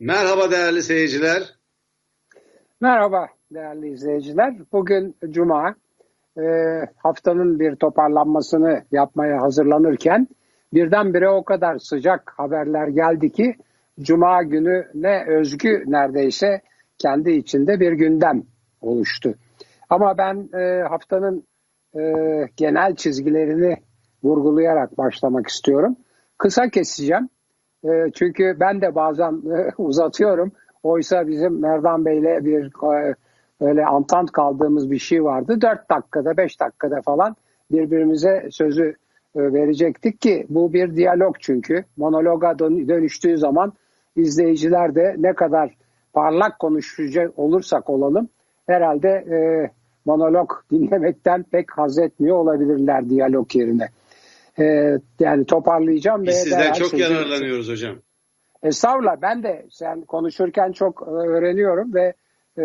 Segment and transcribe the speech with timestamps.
[0.00, 1.54] Merhaba değerli seyirciler.
[2.80, 4.54] Merhaba değerli izleyiciler.
[4.72, 5.74] Bugün Cuma.
[6.38, 6.42] E,
[6.96, 10.28] haftanın bir toparlanmasını yapmaya hazırlanırken
[10.72, 13.54] birdenbire o kadar sıcak haberler geldi ki
[14.00, 16.60] Cuma günü ne özgü neredeyse
[16.98, 18.42] kendi içinde bir gündem
[18.80, 19.34] oluştu.
[19.90, 21.46] Ama ben e, haftanın
[21.96, 22.02] e,
[22.56, 23.76] genel çizgilerini
[24.24, 25.96] vurgulayarak başlamak istiyorum.
[26.38, 27.28] Kısa keseceğim.
[27.84, 30.52] E, çünkü ben de bazen e, uzatıyorum.
[30.82, 33.14] Oysa bizim Merdan Bey'le bir e,
[33.60, 35.60] öyle antant kaldığımız bir şey vardı.
[35.60, 37.36] 4 dakikada 5 dakikada falan
[37.70, 38.94] birbirimize sözü
[39.36, 41.84] e, verecektik ki bu bir diyalog çünkü.
[41.96, 43.72] Monologa dönüştüğü zaman
[44.16, 45.74] izleyiciler de ne kadar
[46.12, 48.28] parlak konuşacak olursak olalım
[48.66, 49.36] herhalde e,
[50.04, 53.88] monolog dinlemekten pek haz etmiyor olabilirler diyalog yerine.
[54.58, 54.64] E,
[55.20, 56.22] yani toparlayacağım.
[56.22, 57.02] Biz ve sizden çok sözü...
[57.02, 57.96] yararlanıyoruz hocam.
[58.62, 62.14] Estağfurullah ben de sen konuşurken çok e, öğreniyorum ve
[62.58, 62.62] e,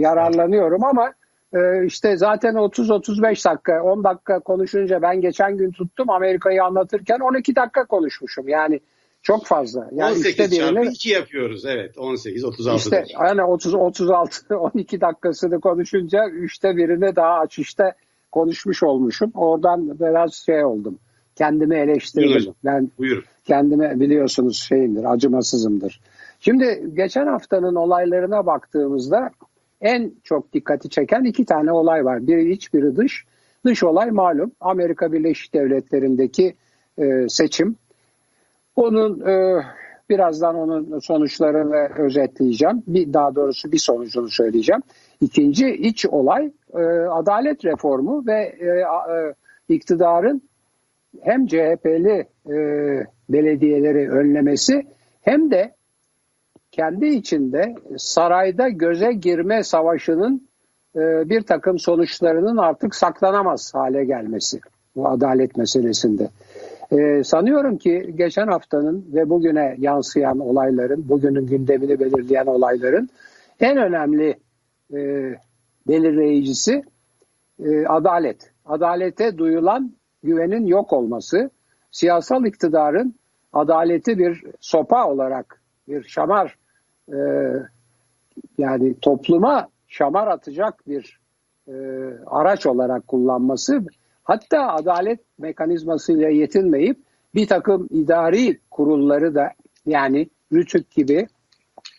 [0.00, 1.12] yararlanıyorum ama
[1.54, 7.56] e, işte zaten 30-35 dakika 10 dakika konuşunca ben geçen gün tuttum Amerika'yı anlatırken 12
[7.56, 8.80] dakika konuşmuşum yani
[9.22, 9.88] çok fazla.
[9.92, 12.76] Yani 18 işte çarpı 2 yapıyoruz evet 18 36.
[12.76, 17.92] İşte yani 30 36 12 dakikasını konuşunca üçte birini daha açışta
[18.32, 19.30] konuşmuş olmuşum.
[19.34, 20.98] Oradan biraz şey oldum.
[21.40, 22.28] Kendimi eleştirdim.
[22.28, 22.54] Buyurun.
[22.64, 23.24] Ben Buyurun.
[23.44, 26.00] kendime biliyorsunuz şeyimdir, acımasızımdır.
[26.40, 29.30] Şimdi geçen haftanın olaylarına baktığımızda
[29.80, 32.26] en çok dikkati çeken iki tane olay var.
[32.26, 33.24] Biri iç, biri dış.
[33.66, 36.54] Dış olay malum Amerika Birleşik Devletleri'ndeki
[36.98, 37.76] e, seçim.
[38.76, 39.62] Onun e,
[40.10, 42.82] birazdan onun sonuçlarını özetleyeceğim.
[42.86, 44.82] Bir daha doğrusu bir sonucunu söyleyeceğim.
[45.20, 49.34] İkinci iç olay e, adalet reformu ve e, e,
[49.74, 50.49] iktidarın
[51.22, 52.56] hem CHP'li e,
[53.28, 54.86] belediyeleri önlemesi
[55.22, 55.74] hem de
[56.72, 60.48] kendi içinde sarayda göze girme savaşının
[60.96, 64.60] e, bir takım sonuçlarının artık saklanamaz hale gelmesi
[64.96, 66.28] bu adalet meselesinde.
[66.92, 73.08] E, sanıyorum ki geçen haftanın ve bugüne yansıyan olayların, bugünün gündemini belirleyen olayların
[73.60, 74.36] en önemli
[74.94, 74.98] e,
[75.88, 76.82] belirleyicisi
[77.64, 78.50] e, adalet.
[78.64, 79.92] Adalete duyulan
[80.22, 81.50] güvenin yok olması,
[81.90, 83.14] siyasal iktidarın
[83.52, 86.56] adaleti bir sopa olarak, bir şamar
[87.08, 87.18] e,
[88.58, 91.20] yani topluma şamar atacak bir
[91.68, 91.72] e,
[92.26, 93.84] araç olarak kullanması
[94.24, 96.98] hatta adalet mekanizmasıyla yetinmeyip
[97.34, 99.50] bir takım idari kurulları da
[99.86, 101.26] yani Rütük gibi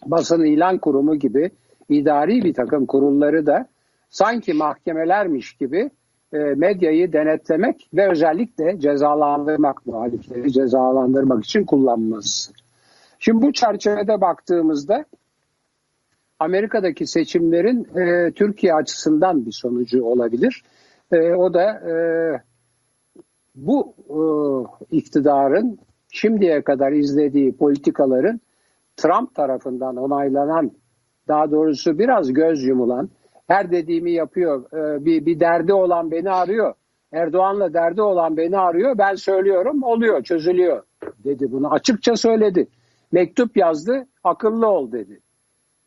[0.05, 1.51] basın ilan kurumu gibi
[1.89, 3.67] idari bir takım kurulları da
[4.09, 5.89] sanki mahkemelermiş gibi
[6.33, 12.53] e, medyayı denetlemek ve özellikle cezalandırmak, muhalifleri cezalandırmak için kullanması.
[13.19, 15.05] Şimdi bu çerçevede baktığımızda
[16.39, 20.63] Amerika'daki seçimlerin e, Türkiye açısından bir sonucu olabilir.
[21.11, 21.93] E, o da e,
[23.55, 24.19] bu e,
[24.97, 25.79] iktidarın
[26.11, 28.41] şimdiye kadar izlediği politikaların
[28.97, 30.71] Trump tarafından onaylanan,
[31.27, 33.09] daha doğrusu biraz göz yumulan,
[33.47, 36.73] her dediğimi yapıyor, e, bir, bir derdi olan beni arıyor,
[37.13, 40.83] Erdoğan'la derdi olan beni arıyor, ben söylüyorum, oluyor, çözülüyor
[41.23, 41.73] dedi bunu.
[41.73, 42.67] Açıkça söyledi.
[43.11, 45.19] Mektup yazdı, akıllı ol dedi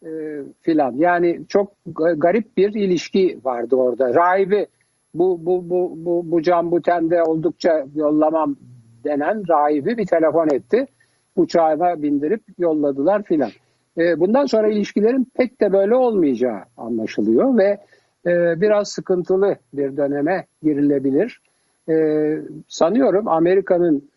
[0.05, 0.11] e,
[0.61, 0.93] filan.
[0.93, 1.73] Yani çok
[2.17, 4.15] garip bir ilişki vardı orada.
[4.15, 4.67] Rahibi
[5.15, 8.57] bu bu bu bu bu can butende oldukça yollamam
[9.05, 10.87] denen rahibi bir telefon etti.
[11.37, 13.51] Uçağına bindirip yolladılar filan.
[13.99, 17.78] E, bundan sonra ilişkilerin pek de böyle olmayacağı anlaşılıyor ve
[18.27, 21.41] e, biraz sıkıntılı bir döneme girilebilir.
[21.88, 21.94] E,
[22.69, 24.09] sanıyorum Amerika'nın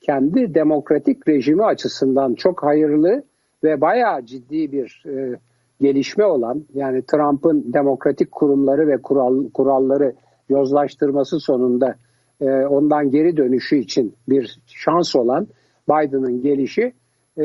[0.00, 3.22] kendi demokratik rejimi açısından çok hayırlı
[3.64, 5.02] ve bayağı ciddi bir
[5.80, 10.14] gelişme olan yani Trump'ın demokratik kurumları ve kural, kuralları
[10.48, 11.94] yozlaştırması sonunda
[12.68, 15.46] ondan geri dönüşü için bir şans olan
[15.88, 16.92] Biden'ın gelişi
[17.38, 17.42] e,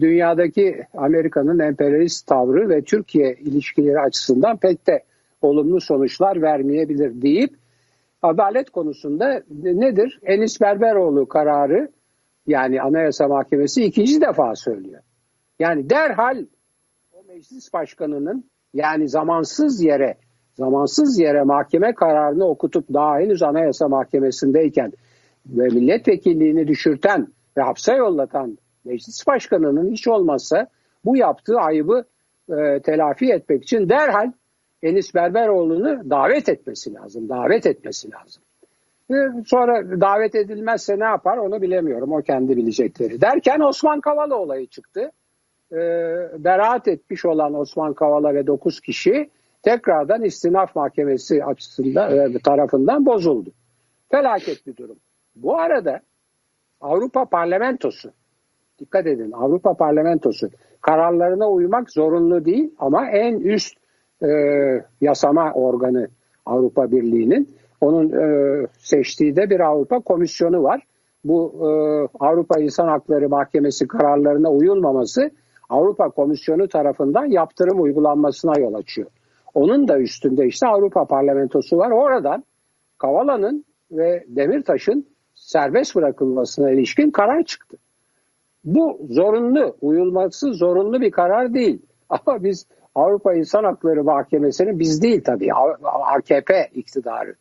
[0.00, 5.02] dünyadaki Amerika'nın emperyalist tavrı ve Türkiye ilişkileri açısından pek de
[5.42, 7.54] olumlu sonuçlar vermeyebilir deyip
[8.22, 10.20] adalet konusunda nedir?
[10.22, 11.88] Enis Berberoğlu kararı
[12.46, 15.02] yani Anayasa Mahkemesi ikinci defa söylüyor.
[15.58, 16.44] Yani derhal
[17.12, 20.16] o meclis başkanının yani zamansız yere
[20.54, 24.92] zamansız yere mahkeme kararını okutup daha henüz Anayasa Mahkemesi'ndeyken
[25.46, 30.66] ve milletvekilliğini düşürten ve hapse yollatan meclis başkanının hiç olmazsa
[31.04, 32.04] bu yaptığı ayıbı
[32.48, 34.32] e, telafi etmek için derhal
[34.82, 37.28] Enis Berberoğlu'nu davet etmesi lazım.
[37.28, 38.42] Davet etmesi lazım.
[39.10, 39.14] E,
[39.46, 42.12] sonra davet edilmezse ne yapar onu bilemiyorum.
[42.12, 43.20] O kendi bilecekleri.
[43.20, 45.10] Derken Osman Kavala olayı çıktı.
[45.72, 45.76] e,
[46.38, 49.30] beraat etmiş olan Osman Kavala ve 9 kişi
[49.62, 53.50] tekrardan istinaf mahkemesi açısından e, tarafından bozuldu.
[54.10, 54.96] Felaket bir durum.
[55.36, 56.00] Bu arada
[56.80, 58.12] Avrupa Parlamentosu
[58.78, 60.48] dikkat edin Avrupa Parlamentosu
[60.80, 63.76] kararlarına uymak zorunlu değil ama en üst
[64.22, 64.28] e,
[65.00, 66.08] yasama organı
[66.46, 70.82] Avrupa Birliği'nin onun e, seçtiği de bir Avrupa Komisyonu var.
[71.24, 71.68] Bu e,
[72.24, 75.30] Avrupa İnsan Hakları Mahkemesi kararlarına uyulmaması
[75.68, 79.08] Avrupa Komisyonu tarafından yaptırım uygulanmasına yol açıyor.
[79.54, 81.90] Onun da üstünde işte Avrupa Parlamentosu var.
[81.90, 82.44] Oradan
[82.98, 87.76] Kavala'nın ve Demirtaş'ın serbest bırakılmasına ilişkin karar çıktı.
[88.64, 91.82] Bu zorunlu, uyulması zorunlu bir karar değil.
[92.08, 97.34] Ama biz Avrupa İnsan Hakları Mahkemesi'nin biz değil tabii AKP iktidarı.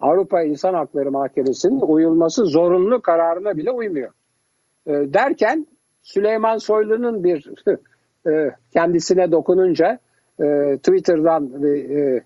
[0.00, 4.10] Avrupa İnsan Hakları Mahkemesi'nin uyulması zorunlu kararına bile uymuyor.
[4.86, 5.66] E, derken
[6.02, 7.50] Süleyman Soylu'nun bir
[8.30, 9.98] e, kendisine dokununca
[10.40, 12.20] e, Twitter'dan e,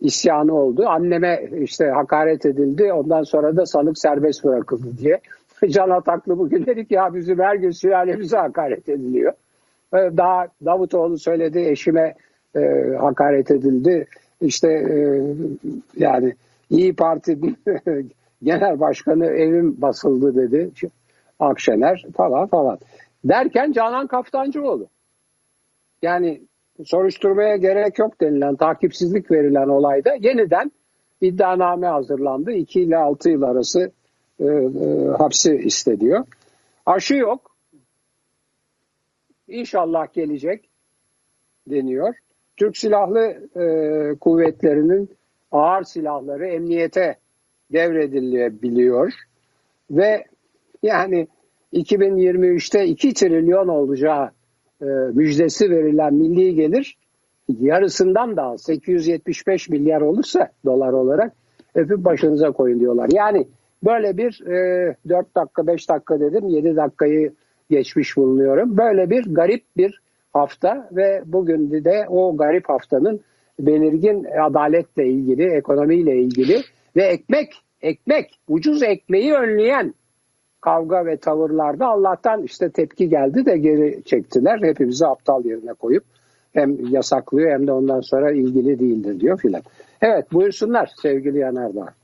[0.00, 0.84] isyanı oldu.
[0.88, 2.92] Anneme işte hakaret edildi.
[2.92, 5.20] Ondan sonra da sanık serbest bırakıldı diye.
[5.68, 9.32] Can Ataklı bugün dedik ya bizim her gün sülalemize hakaret ediliyor.
[9.94, 12.14] E, daha Davutoğlu söyledi eşime
[12.56, 12.60] e,
[13.00, 14.06] hakaret edildi.
[14.40, 14.96] İşte e,
[15.96, 16.34] yani
[16.70, 17.38] İyi Parti
[18.42, 20.70] genel başkanı evim basıldı dedi.
[21.40, 22.78] Akşener falan falan.
[23.24, 24.86] Derken Canan Kaftancıoğlu.
[26.02, 26.42] Yani
[26.84, 30.72] soruşturmaya gerek yok denilen takipsizlik verilen olayda yeniden
[31.20, 32.52] iddianame hazırlandı.
[32.52, 33.92] 2 ile 6 yıl arası
[34.40, 36.24] e, e, hapsi istediyor.
[36.86, 37.56] Aşı yok.
[39.48, 40.68] İnşallah gelecek
[41.66, 42.14] deniyor.
[42.56, 43.20] Türk Silahlı
[43.56, 45.10] e, Kuvvetleri'nin
[45.52, 47.16] ağır silahları emniyete
[47.72, 49.12] devredilebiliyor
[49.90, 50.24] ve
[50.82, 51.28] yani
[51.72, 54.30] 2023'te 2 trilyon olacağı
[54.82, 54.84] e,
[55.14, 56.98] müjdesi verilen milli gelir
[57.60, 61.32] yarısından daha 875 milyar olursa dolar olarak
[61.74, 63.08] öpüp başınıza koyun diyorlar.
[63.12, 63.48] Yani
[63.84, 67.32] böyle bir e, 4 dakika 5 dakika dedim 7 dakikayı
[67.70, 68.76] geçmiş bulunuyorum.
[68.76, 70.00] Böyle bir garip bir
[70.32, 73.20] hafta ve bugün de o garip haftanın
[73.60, 76.62] belirgin adaletle ilgili, ekonomiyle ilgili
[76.96, 79.94] ve ekmek, ekmek, ucuz ekmeği önleyen
[80.60, 84.62] kavga ve tavırlarda Allah'tan işte tepki geldi de geri çektiler.
[84.62, 86.04] Hepimizi aptal yerine koyup
[86.52, 89.62] hem yasaklıyor hem de ondan sonra ilgili değildir diyor filan.
[90.02, 91.94] Evet buyursunlar sevgili Yanardağ.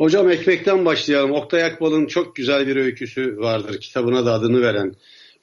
[0.00, 1.32] Hocam ekmekten başlayalım.
[1.32, 3.80] Oktay Akbal'ın çok güzel bir öyküsü vardır.
[3.80, 4.94] Kitabına da adını veren.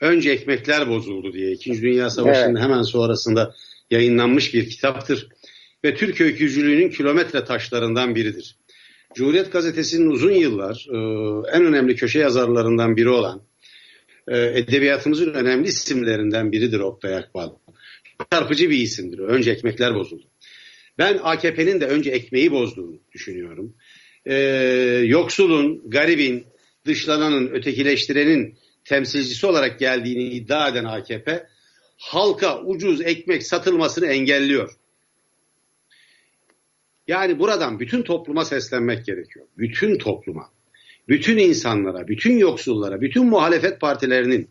[0.02, 1.52] Önce ekmekler bozuldu diye.
[1.52, 2.64] İkinci Dünya Savaşı'nın evet.
[2.64, 3.56] hemen sonrasında
[3.92, 5.28] yayınlanmış bir kitaptır.
[5.84, 8.56] Ve Türk öykücülüğünün kilometre taşlarından biridir.
[9.16, 10.98] Cumhuriyet Gazetesi'nin uzun yıllar e,
[11.58, 13.42] en önemli köşe yazarlarından biri olan
[14.28, 17.50] e, edebiyatımızın önemli isimlerinden biridir Oktay Akbal.
[18.32, 19.20] Çarpıcı bir isimdir.
[19.20, 20.26] Önce ekmekler bozuldu.
[20.98, 23.76] Ben AKP'nin de önce ekmeği bozduğunu düşünüyorum.
[24.28, 24.36] E,
[25.06, 26.48] yoksulun, garibin,
[26.86, 31.48] dışlananın, ötekileştirenin temsilcisi olarak geldiğini iddia eden AKP
[31.98, 34.74] halka ucuz ekmek satılmasını engelliyor.
[37.08, 39.48] Yani buradan bütün topluma seslenmek gerekiyor.
[39.58, 40.50] Bütün topluma,
[41.08, 44.50] bütün insanlara, bütün yoksullara, bütün muhalefet partilerinin,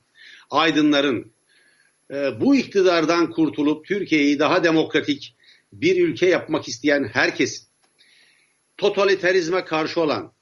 [0.50, 1.32] aydınların
[2.10, 5.36] e, bu iktidardan kurtulup Türkiye'yi daha demokratik
[5.72, 7.65] bir ülke yapmak isteyen herkesin
[8.78, 10.32] totaliterizme karşı olan,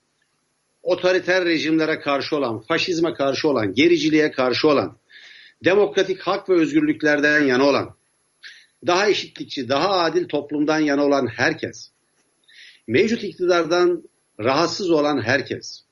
[0.82, 4.98] otoriter rejimlere karşı olan, faşizme karşı olan, gericiliğe karşı olan,
[5.64, 7.96] demokratik hak ve özgürlüklerden yana olan,
[8.86, 11.90] daha eşitlikçi, daha adil toplumdan yana olan herkes,
[12.86, 14.02] mevcut iktidardan
[14.40, 15.84] rahatsız olan herkes,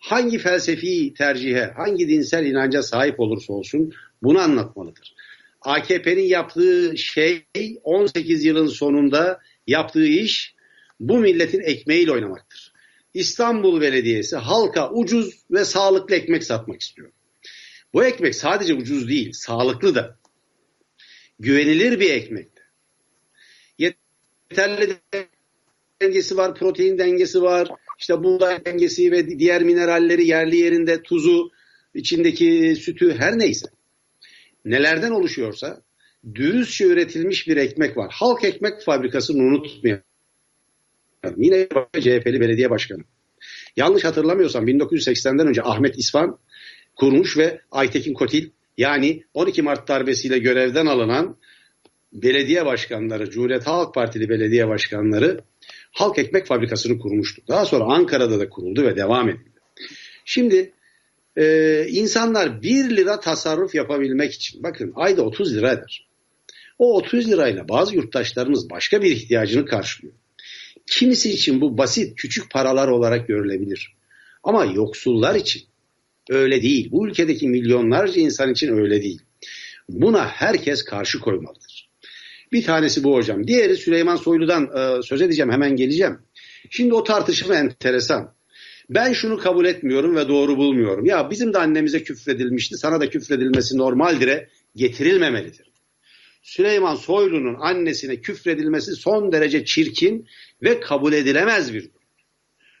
[0.00, 3.92] hangi felsefi tercihe, hangi dinsel inanca sahip olursa olsun
[4.22, 5.14] bunu anlatmalıdır.
[5.60, 7.44] AKP'nin yaptığı şey
[7.82, 10.54] 18 yılın sonunda yaptığı iş
[11.00, 12.72] bu milletin ekmeğiyle oynamaktır.
[13.14, 17.12] İstanbul Belediyesi halka ucuz ve sağlıklı ekmek satmak istiyor.
[17.94, 20.18] Bu ekmek sadece ucuz değil, sağlıklı da.
[21.38, 22.48] Güvenilir bir ekmek.
[23.78, 24.96] Yeterli
[26.02, 31.50] dengesi var, protein dengesi var, işte buğday dengesi ve diğer mineralleri yerli yerinde, tuzu,
[31.94, 33.66] içindeki sütü her neyse.
[34.64, 35.82] Nelerden oluşuyorsa
[36.34, 38.12] dürüstçe üretilmiş bir ekmek var.
[38.12, 40.04] Halk Ekmek Fabrikası'nı unutmayalım.
[41.36, 41.68] Yine
[42.00, 43.02] CHP'li belediye başkanı.
[43.76, 46.38] Yanlış hatırlamıyorsam 1980'den önce Ahmet İsvan
[46.96, 51.36] kurmuş ve Aytekin Kotil yani 12 Mart darbesiyle görevden alınan
[52.12, 55.40] belediye başkanları, Cumhuriyet Halk Partili belediye başkanları
[55.92, 57.42] Halk Ekmek Fabrikası'nı kurmuştu.
[57.48, 59.60] Daha sonra Ankara'da da kuruldu ve devam edildi.
[60.24, 60.72] Şimdi
[61.36, 66.08] Ee, insanlar 1 lira tasarruf yapabilmek için bakın ayda 30 lira eder.
[66.78, 70.14] O 30 lirayla bazı yurttaşlarımız başka bir ihtiyacını karşılıyor.
[70.86, 73.94] Kimisi için bu basit küçük paralar olarak görülebilir.
[74.42, 75.62] Ama yoksullar için
[76.28, 76.88] öyle değil.
[76.92, 79.20] Bu ülkedeki milyonlarca insan için öyle değil.
[79.88, 81.90] Buna herkes karşı koymalıdır.
[82.52, 83.46] Bir tanesi bu hocam.
[83.46, 86.18] Diğeri Süleyman Soylu'dan e, söz edeceğim hemen geleceğim.
[86.70, 88.34] Şimdi o tartışma enteresan.
[88.90, 91.06] Ben şunu kabul etmiyorum ve doğru bulmuyorum.
[91.06, 95.73] Ya bizim de annemize küfredilmişti sana da küfredilmesi normaldir'e getirilmemelidir.
[96.44, 100.28] Süleyman Soylu'nun annesine küfredilmesi son derece çirkin
[100.62, 102.02] ve kabul edilemez bir durum.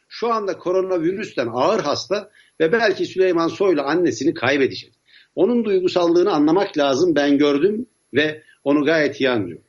[0.08, 2.30] Şu anda koronavirüsten ağır hasta
[2.60, 4.92] ve belki Süleyman Soylu annesini kaybedecek.
[5.34, 9.64] Onun duygusallığını anlamak lazım ben gördüm ve onu gayet iyi anlıyorum.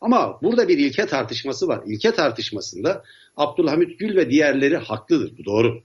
[0.00, 1.82] Ama burada bir ilke tartışması var.
[1.86, 3.04] İlke tartışmasında
[3.36, 5.38] Abdülhamit Gül ve diğerleri haklıdır.
[5.38, 5.82] Bu doğru.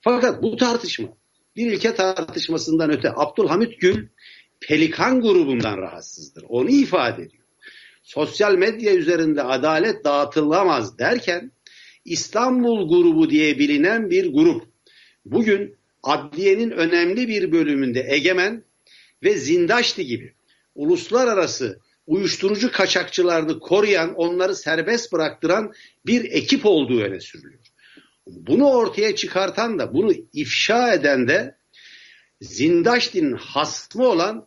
[0.00, 1.08] Fakat bu tartışma
[1.56, 4.08] bir ilke tartışmasından öte Abdülhamit Gül
[4.68, 6.44] Pelikan grubundan rahatsızdır.
[6.48, 7.44] Onu ifade ediyor.
[8.02, 11.52] Sosyal medya üzerinde adalet dağıtılamaz derken
[12.04, 14.64] İstanbul grubu diye bilinen bir grup.
[15.24, 18.64] Bugün adliyenin önemli bir bölümünde egemen
[19.22, 20.34] ve zindaşti gibi
[20.74, 25.72] uluslararası uyuşturucu kaçakçılarını koruyan, onları serbest bıraktıran
[26.06, 27.62] bir ekip olduğu öne sürülüyor.
[28.26, 31.56] Bunu ortaya çıkartan da, bunu ifşa eden de
[32.40, 34.46] Zindaşti'nin hasmı olan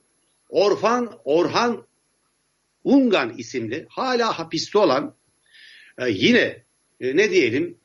[0.55, 1.85] Orhan, Orhan
[2.83, 5.15] Ungan isimli hala hapiste olan
[5.97, 6.63] e, yine
[6.99, 7.77] e, ne diyelim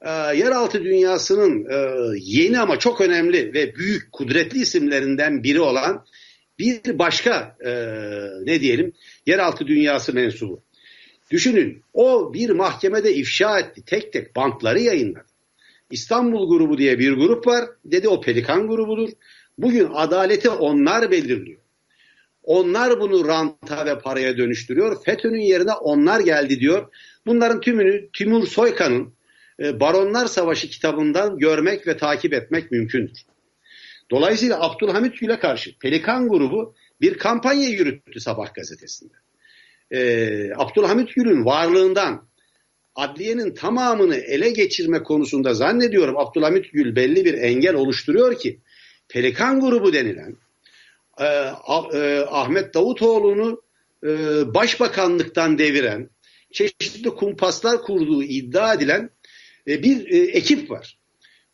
[0.00, 1.76] e, yeraltı dünyasının e,
[2.18, 6.04] yeni ama çok önemli ve büyük kudretli isimlerinden biri olan
[6.58, 7.70] bir başka e,
[8.44, 8.92] ne diyelim
[9.26, 10.62] yeraltı dünyası mensubu.
[11.30, 15.26] Düşünün o bir mahkemede ifşa etti tek tek bantları yayınladı.
[15.90, 19.08] İstanbul grubu diye bir grup var dedi o pelikan grubudur.
[19.58, 21.63] Bugün adaleti onlar belirliyor.
[22.44, 25.04] Onlar bunu ranta ve paraya dönüştürüyor.
[25.04, 26.88] FETÖ'nün yerine onlar geldi diyor.
[27.26, 29.14] Bunların tümünü Timur Soykan'ın
[29.60, 33.24] e, Baronlar Savaşı kitabından görmek ve takip etmek mümkündür.
[34.10, 39.14] Dolayısıyla Abdülhamit Gül'e karşı Pelikan grubu bir kampanya yürüttü Sabah gazetesinde.
[39.90, 42.28] Ee, Abdülhamit Gül'ün varlığından
[42.94, 48.60] adliyenin tamamını ele geçirme konusunda zannediyorum Abdülhamit Gül belli bir engel oluşturuyor ki
[49.08, 50.36] Pelikan grubu denilen
[51.20, 53.62] e, e, Ahmet Davutoğlu'nu
[54.04, 54.08] e,
[54.54, 56.10] başbakanlıktan deviren
[56.52, 59.10] çeşitli kumpaslar kurduğu iddia edilen
[59.66, 60.98] bir ekip var.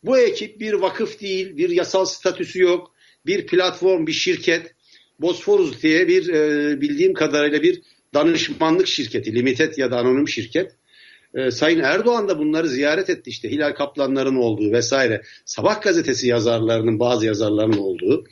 [0.03, 2.93] Bu ekip bir vakıf değil, bir yasal statüsü yok,
[3.25, 4.75] bir platform, bir şirket.
[5.19, 6.27] Bosforus diye bir
[6.81, 7.81] bildiğim kadarıyla bir
[8.13, 10.75] danışmanlık şirketi, limited ya da anonim şirket.
[11.35, 15.21] E, Sayın Erdoğan da bunları ziyaret etti işte Hilal Kaplanların olduğu vesaire.
[15.45, 18.23] Sabah gazetesi yazarlarının bazı yazarların olduğu,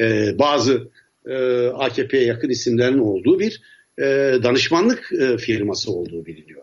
[0.00, 0.88] e, bazı
[1.26, 3.62] e, AKP'ye yakın isimlerin olduğu bir
[3.98, 4.04] e,
[4.42, 6.62] danışmanlık e, firması olduğu biliniyor.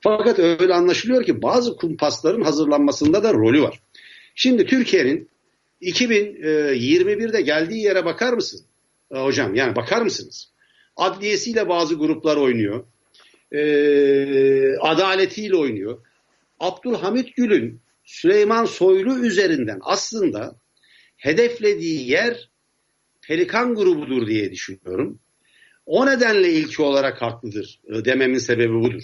[0.00, 3.80] Fakat öyle anlaşılıyor ki bazı kumpasların hazırlanmasında da rolü var.
[4.34, 5.28] Şimdi Türkiye'nin
[5.82, 8.60] 2021'de geldiği yere bakar mısın?
[9.14, 10.52] E, hocam yani bakar mısınız?
[10.96, 12.84] Adliyesiyle bazı gruplar oynuyor.
[13.54, 15.98] E, adaletiyle oynuyor.
[16.60, 20.56] Abdülhamit Gül'ün Süleyman Soylu üzerinden aslında
[21.16, 22.50] hedeflediği yer
[23.22, 25.18] Pelikan grubudur diye düşünüyorum.
[25.86, 29.02] O nedenle ilki olarak haklıdır e, dememin sebebi budur.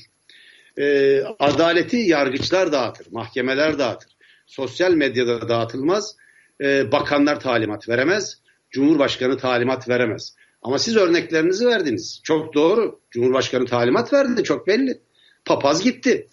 [0.78, 4.16] E, adaleti yargıçlar dağıtır, mahkemeler dağıtır
[4.50, 6.16] sosyal medyada dağıtılmaz.
[6.61, 8.42] E, bakanlar talimat veremez.
[8.71, 10.37] Cumhurbaşkanı talimat veremez.
[10.62, 12.20] Ama siz örneklerinizi verdiniz.
[12.24, 13.00] Çok doğru.
[13.10, 14.44] Cumhurbaşkanı talimat verdi.
[14.44, 15.00] Çok belli.
[15.44, 16.28] Papaz gitti.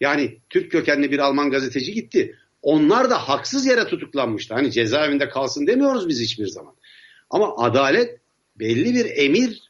[0.00, 2.36] Yani Türk kökenli bir Alman gazeteci gitti.
[2.62, 4.54] Onlar da haksız yere tutuklanmıştı.
[4.54, 6.74] Hani cezaevinde kalsın demiyoruz biz hiçbir zaman.
[7.30, 8.20] Ama adalet
[8.58, 9.62] belli bir emir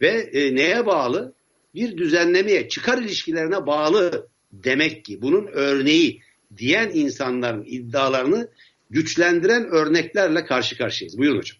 [0.00, 1.34] ve e, neye bağlı?
[1.74, 5.22] Bir düzenlemeye, çıkar ilişkilerine bağlı demek ki.
[5.22, 6.20] Bunun örneği
[6.56, 8.48] diyen insanların iddialarını
[8.90, 11.18] güçlendiren örneklerle karşı karşıyayız.
[11.18, 11.58] Buyurun hocam.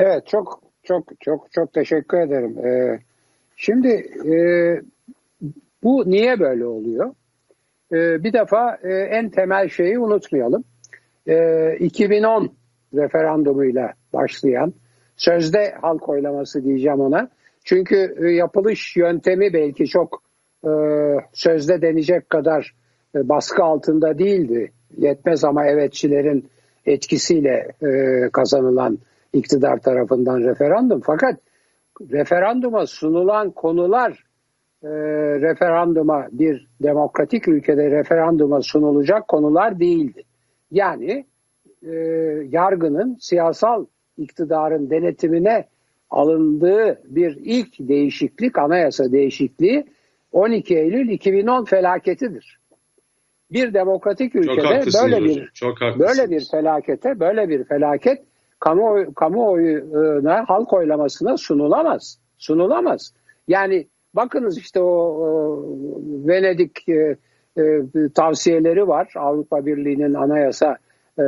[0.00, 2.66] Evet çok çok çok çok teşekkür ederim.
[2.66, 3.00] Ee,
[3.56, 3.88] şimdi
[4.32, 4.34] e,
[5.82, 7.14] bu niye böyle oluyor?
[7.92, 10.64] Ee, bir defa e, en temel şeyi unutmayalım.
[11.28, 12.52] Ee, 2010
[12.94, 14.72] referandumuyla başlayan
[15.16, 17.28] sözde halk oylaması diyeceğim ona.
[17.64, 20.22] Çünkü e, yapılış yöntemi belki çok
[20.64, 20.70] e,
[21.32, 22.74] sözde denecek kadar
[23.14, 24.72] e, baskı altında değildi.
[24.96, 26.50] Yetmez ama evetçilerin
[26.86, 27.90] etkisiyle e,
[28.32, 28.98] kazanılan
[29.32, 31.00] iktidar tarafından referandum.
[31.04, 31.40] Fakat
[32.00, 34.24] referanduma sunulan konular
[34.82, 34.88] e,
[35.40, 40.22] referanduma bir demokratik ülkede referanduma sunulacak konular değildi.
[40.70, 41.24] Yani
[41.82, 41.92] e,
[42.50, 45.64] yargının siyasal iktidarın denetimine
[46.10, 49.86] alındığı bir ilk değişiklik, anayasa değişikliği
[50.32, 52.60] 12 Eylül 2010 felaketidir.
[53.52, 58.22] Bir demokratik ülkede böyle bir çok böyle bir felakete, böyle bir felaket
[58.60, 62.18] kamu kamuoyuna halk oylamasına sunulamaz.
[62.38, 63.12] Sunulamaz.
[63.48, 65.64] Yani bakınız işte o, o
[66.28, 67.16] Venedik e,
[67.58, 67.82] e,
[68.14, 69.12] tavsiyeleri var.
[69.16, 70.76] Avrupa Birliği'nin anayasa
[71.18, 71.24] e,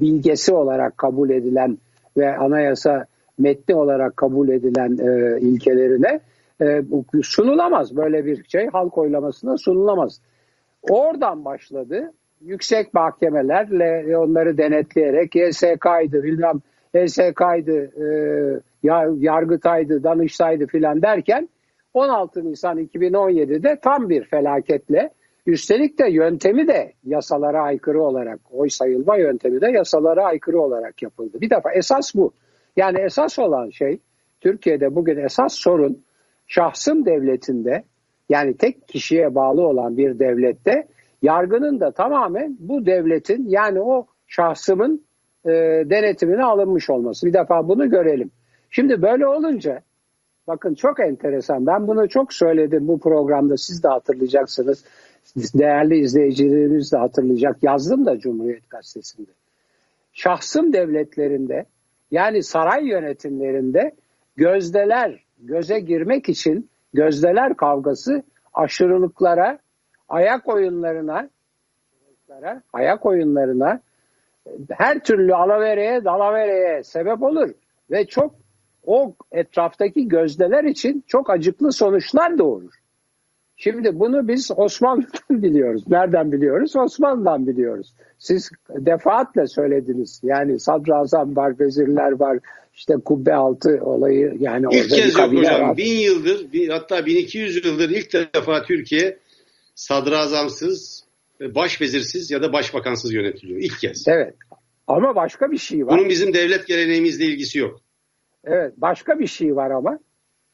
[0.00, 1.78] bilgesi olarak kabul edilen
[2.16, 3.06] ve anayasa
[3.38, 6.20] metni olarak kabul edilen e, ilkelerine
[6.60, 6.82] e,
[7.22, 7.96] sunulamaz.
[7.96, 10.20] Böyle bir şey halk oylamasına sunulamaz.
[10.82, 12.12] Oradan başladı.
[12.40, 16.60] Yüksek mahkemelerle onları denetleyerek YSK'ydı bilmem
[16.94, 18.06] HSK'ydı, e,
[19.18, 21.48] Yargıtay'dı, Danıştay'dı filan derken
[21.94, 25.10] 16 Nisan 2017'de tam bir felaketle
[25.46, 31.40] üstelik de yöntemi de yasalara aykırı olarak oy sayılma yöntemi de yasalara aykırı olarak yapıldı.
[31.40, 32.32] Bir defa esas bu.
[32.76, 33.98] Yani esas olan şey
[34.40, 36.02] Türkiye'de bugün esas sorun
[36.46, 37.82] şahsım devletinde
[38.28, 40.86] yani tek kişiye bağlı olan bir devlette
[41.26, 45.04] yargının da tamamen bu devletin yani o şahsımın
[45.44, 45.50] e,
[45.90, 47.26] denetimine alınmış olması.
[47.26, 48.30] Bir defa bunu görelim.
[48.70, 49.80] Şimdi böyle olunca
[50.46, 54.84] bakın çok enteresan ben bunu çok söyledim bu programda siz de hatırlayacaksınız.
[55.54, 57.62] Değerli izleyicilerimiz de hatırlayacak.
[57.62, 59.30] Yazdım da Cumhuriyet Gazetesi'nde.
[60.12, 61.64] Şahsım devletlerinde
[62.10, 63.92] yani saray yönetimlerinde
[64.36, 68.22] gözdeler göze girmek için gözdeler kavgası
[68.54, 69.58] aşırılıklara,
[70.08, 71.28] ayak oyunlarına,
[72.72, 73.80] ayak oyunlarına
[74.70, 77.50] her türlü alavereye, dalavereye sebep olur
[77.90, 78.34] ve çok
[78.86, 82.72] o etraftaki gözdeler için çok acıklı sonuçlar doğurur.
[83.56, 85.82] Şimdi bunu biz Osmanlı'dan biliyoruz.
[85.88, 86.76] Nereden biliyoruz?
[86.76, 87.94] Osmanlı'dan biliyoruz.
[88.18, 90.20] Siz defaatle söylediniz.
[90.22, 92.38] Yani sadrazam var, vezirler var,
[92.74, 95.68] işte kubbe altı olayı yani ilk orada kez yok hocam.
[95.68, 95.76] Var.
[95.76, 99.18] Bin yıldır, bin, hatta 1200 yıldır ilk defa Türkiye
[99.76, 101.04] sadrazamsız,
[101.40, 103.60] başvezirsiz ya da başbakansız yönetiliyor.
[103.60, 104.04] İlk kez.
[104.08, 104.34] Evet.
[104.86, 105.98] Ama başka bir şey var.
[105.98, 107.80] Bunun bizim devlet geleneğimizle ilgisi yok.
[108.44, 108.74] Evet.
[108.76, 109.98] Başka bir şey var ama.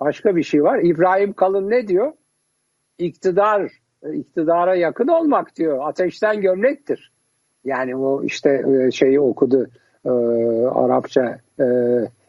[0.00, 0.80] Başka bir şey var.
[0.82, 2.12] İbrahim Kalın ne diyor?
[2.98, 3.72] iktidar
[4.12, 5.88] iktidara yakın olmak diyor.
[5.88, 7.12] Ateşten gömlektir.
[7.64, 9.66] Yani o işte e, şeyi okudu
[10.04, 10.10] e,
[10.66, 11.66] Arapça e,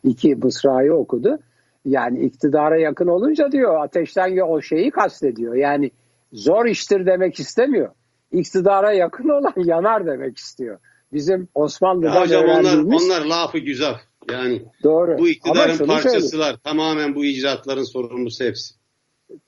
[0.04, 1.40] iki mısrayı okudu.
[1.86, 5.56] Yani iktidara yakın olunca diyor ateşten o şeyi kastediyor.
[5.56, 5.92] Yani
[6.34, 7.90] zor iştir demek istemiyor.
[8.32, 10.80] İktidara yakın olan yanar demek istiyor.
[11.14, 13.96] Bizim Osmanlı'da ya hocam onlar, onlar lafı güzel.
[14.32, 15.18] Yani Doğru.
[15.18, 16.58] bu iktidarın parçasılar.
[16.64, 18.76] Tamamen bu icraatların sorumlusu hepsi.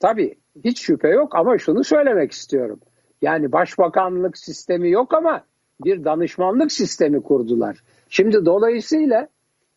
[0.00, 2.80] Tabii hiç şüphe yok ama şunu söylemek istiyorum.
[3.22, 5.44] Yani başbakanlık sistemi yok ama
[5.84, 7.82] bir danışmanlık sistemi kurdular.
[8.08, 9.28] Şimdi dolayısıyla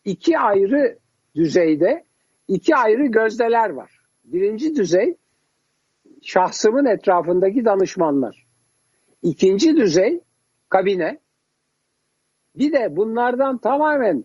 [0.06, 0.98] iki ayrı
[1.36, 2.04] düzeyde
[2.48, 4.00] iki ayrı gözdeler var.
[4.24, 5.18] Birinci düzey
[6.22, 8.48] şahsımın etrafındaki danışmanlar.
[9.22, 10.22] İkinci düzey
[10.70, 11.20] kabine.
[12.56, 14.24] Bir de bunlardan tamamen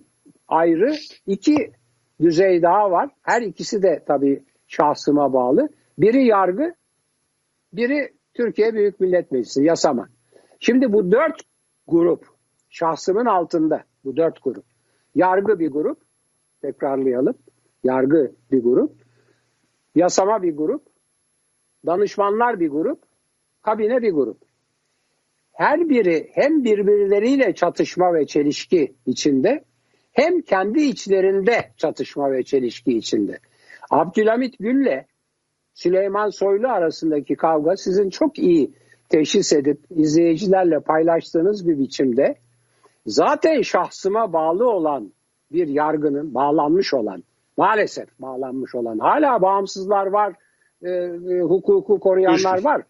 [0.48, 0.94] ayrı
[1.26, 1.72] iki
[2.20, 3.10] düzey daha var.
[3.22, 5.68] Her ikisi de tabii şahsıma bağlı.
[5.98, 6.74] Biri yargı,
[7.72, 10.08] biri Türkiye Büyük Millet Meclisi, yasama.
[10.60, 11.42] Şimdi bu dört
[11.86, 12.26] grup
[12.70, 14.64] şahsımın altında bu dört grup.
[15.14, 15.98] Yargı bir grup,
[16.62, 17.34] tekrarlayalım.
[17.84, 18.92] Yargı bir grup,
[19.94, 20.82] yasama bir grup,
[21.86, 23.02] danışmanlar bir grup,
[23.62, 24.38] kabine bir grup.
[25.52, 29.64] Her biri hem birbirleriyle çatışma ve çelişki içinde
[30.12, 33.38] hem kendi içlerinde çatışma ve çelişki içinde.
[33.90, 35.04] Abdülhamit Gül'le
[35.74, 38.74] Süleyman Soylu arasındaki kavga sizin çok iyi
[39.08, 42.34] teşhis edip izleyicilerle paylaştığınız bir biçimde
[43.06, 45.12] zaten şahsıma bağlı olan
[45.52, 47.22] bir yargının bağlanmış olan
[47.56, 50.34] maalesef bağlanmış olan hala bağımsızlar var
[50.84, 52.82] e, e, hukuku koruyanlar var.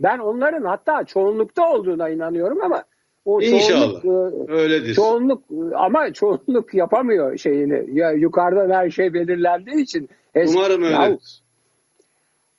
[0.00, 2.84] Ben onların hatta çoğunlukta olduğuna inanıyorum ama
[3.24, 4.02] o İnşallah.
[4.02, 4.94] çoğunluk e, öyledir.
[4.94, 5.44] Çoğunluk
[5.74, 7.98] ama çoğunluk yapamıyor şeyini.
[7.98, 10.08] Ya yukarıda her şey belirlendiği için.
[10.34, 11.18] Umarım öyle.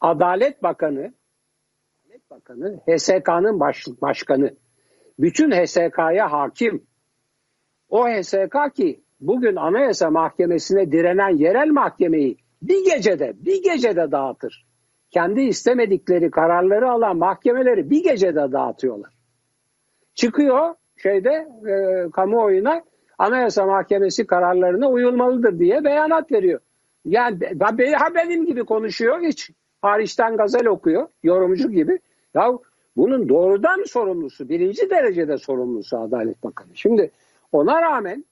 [0.02, 1.14] Adalet Bakanı
[2.06, 4.56] Adalet Bakanı HSK'nın baş, başkanı.
[5.20, 6.84] Bütün HSK'ya hakim.
[7.90, 14.67] O HSK ki bugün Anayasa Mahkemesi'ne direnen yerel mahkemeyi bir gecede bir gecede dağıtır.
[15.12, 19.14] Kendi istemedikleri kararları alan mahkemeleri bir gecede dağıtıyorlar.
[20.16, 22.82] Çıkıyor şeyde e, kamuoyuna
[23.18, 26.60] Anayasa Mahkemesi kararlarına uyulmalıdır diye beyanat veriyor.
[27.06, 27.40] Yani
[27.94, 32.00] ha benim gibi konuşuyor hiç hariçten gazel okuyor yorumcu gibi.
[32.34, 32.52] Ya
[32.98, 36.68] Bunun doğrudan sorumlusu, birinci derecede sorumlusu Adalet Bakanı.
[36.74, 37.12] Şimdi
[37.52, 38.26] ona rağmen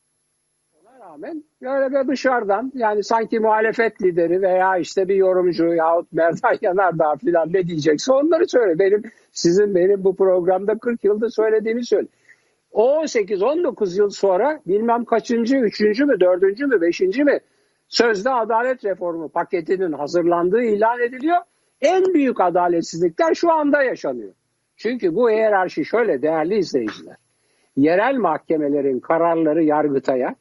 [1.15, 7.54] rağmen böyle dışarıdan yani sanki muhalefet lideri veya işte bir yorumcu yahut Merdan Yanardağ falan
[7.54, 8.80] ne diyecekse onları söyle.
[8.80, 12.08] Benim sizin benim bu programda 40 yılda söylediğimi söyle.
[12.71, 17.39] O 18-19 yıl sonra bilmem kaçıncı, üçüncü mü, dördüncü mü, beşinci mi
[17.88, 21.38] sözde adalet reformu paketinin hazırlandığı ilan ediliyor.
[21.82, 24.34] En büyük adaletsizlikler şu anda yaşanıyor.
[24.78, 27.15] Çünkü bu hiyerarşi şöyle değerli izleyiciler.
[27.78, 30.36] Yerel mahkemelerin kararları Yargıtay'a,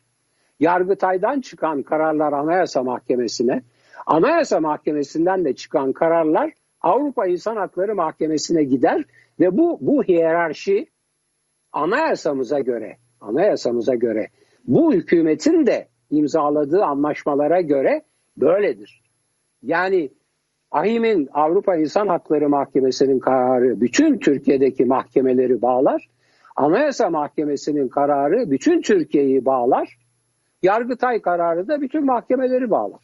[0.60, 3.62] Yargıtay'dan çıkan kararlar Anayasa Mahkemesi'ne,
[4.06, 9.04] Anayasa Mahkemesi'nden de çıkan kararlar Avrupa İnsan Hakları Mahkemesi'ne gider
[9.40, 10.86] ve bu bu hiyerarşi
[11.72, 14.28] anayasamıza göre, anayasamıza göre
[14.64, 18.02] bu hükümetin de imzaladığı anlaşmalara göre
[18.36, 19.02] böyledir.
[19.62, 20.10] Yani
[20.70, 26.08] AHİM'in Avrupa İnsan Hakları Mahkemesi'nin kararı bütün Türkiye'deki mahkemeleri bağlar.
[26.56, 29.98] Anayasa Mahkemesi'nin kararı bütün Türkiye'yi bağlar.
[30.64, 33.00] Yargıtay kararı da bütün mahkemeleri bağlar.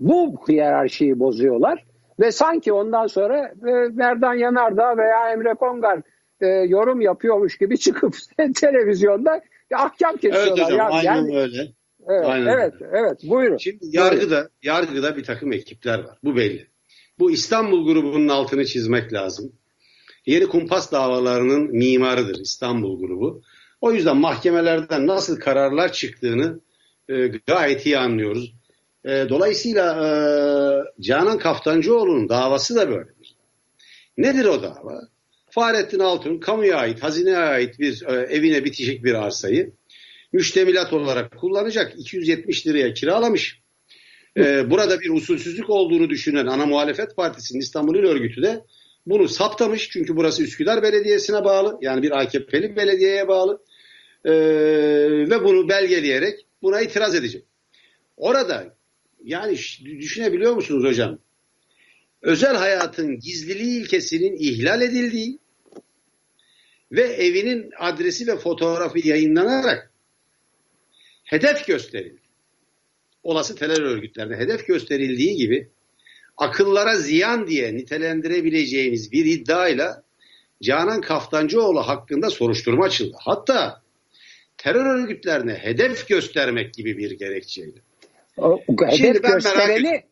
[0.00, 1.84] Bu hiyerarşiyi bozuyorlar
[2.20, 6.02] ve sanki ondan sonra e, Merdan Yanardağ veya Emre Kongar
[6.40, 8.14] e, yorum yapıyormuş gibi çıkıp
[8.54, 9.40] televizyonda
[9.74, 10.52] ahkam kesiyorlar.
[10.56, 11.72] Evet hocam ya, aynen yani, öyle.
[12.08, 12.98] Evet, aynen evet, öyle.
[12.98, 13.56] evet, buyurun.
[13.56, 14.50] Şimdi yargıda, buyurun.
[14.62, 16.18] yargıda bir takım ekipler var.
[16.24, 16.66] Bu belli.
[17.18, 19.52] Bu İstanbul grubunun altını çizmek lazım.
[20.26, 23.42] Yeni kumpas davalarının mimarıdır İstanbul grubu.
[23.80, 26.60] O yüzden mahkemelerden nasıl kararlar çıktığını
[27.08, 28.52] e, gayet iyi anlıyoruz.
[29.04, 30.10] E, dolayısıyla e,
[31.02, 33.36] Canan Kaftancıoğlu'nun davası da böyledir.
[34.18, 35.00] Nedir o dava?
[35.50, 39.72] Fahrettin Altun kamuya ait, hazineye ait bir e, evine bitecek bir arsayı
[40.32, 41.92] müştemilat olarak kullanacak.
[41.98, 43.60] 270 liraya kiralamış.
[44.36, 48.64] E, burada bir usulsüzlük olduğunu düşünen ana muhalefet partisinin İstanbul İl Örgütü de
[49.06, 49.90] bunu saptamış.
[49.90, 51.78] Çünkü burası Üsküdar Belediyesi'ne bağlı.
[51.80, 53.62] Yani bir AKP'li belediyeye bağlı.
[54.24, 54.32] E,
[55.30, 57.44] ve bunu belgeleyerek buna itiraz edecek.
[58.16, 58.76] Orada
[59.24, 61.18] yani düşünebiliyor musunuz hocam?
[62.22, 65.38] özel hayatın gizliliği ilkesinin ihlal edildiği
[66.92, 69.92] ve evinin adresi ve fotoğrafı yayınlanarak
[71.24, 72.20] hedef gösterildi.
[73.22, 75.70] Olası terör örgütlerine hedef gösterildiği gibi
[76.36, 80.02] akıllara ziyan diye nitelendirebileceğimiz bir iddiayla
[80.62, 83.16] Canan Kaftancıoğlu hakkında soruşturma açıldı.
[83.20, 83.82] Hatta
[84.62, 87.80] terör örgütlerine hedef göstermek gibi bir gerekçeyle.
[88.36, 90.02] O, hedef Şimdi ben göstereni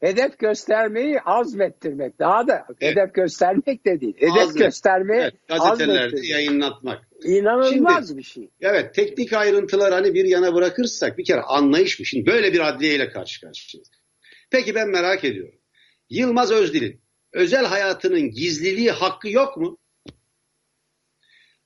[0.00, 2.18] hedef göstermeyi azmettirmek.
[2.18, 2.96] Daha da evet.
[2.96, 4.14] hedef göstermek de değil.
[4.16, 4.58] Hedef Azmet.
[4.58, 7.08] göstermeyi evet, gazetelerde yayınlatmak.
[7.24, 8.48] İnanılmaz Şimdi, bir şey.
[8.60, 12.06] Evet teknik ayrıntılar hani bir yana bırakırsak bir kere anlayış mı?
[12.06, 13.90] Şimdi böyle bir adliyeyle karşı karşıyayız.
[14.50, 15.58] Peki ben merak ediyorum.
[16.10, 17.00] Yılmaz Özdil'in
[17.32, 19.78] özel hayatının gizliliği hakkı yok mu?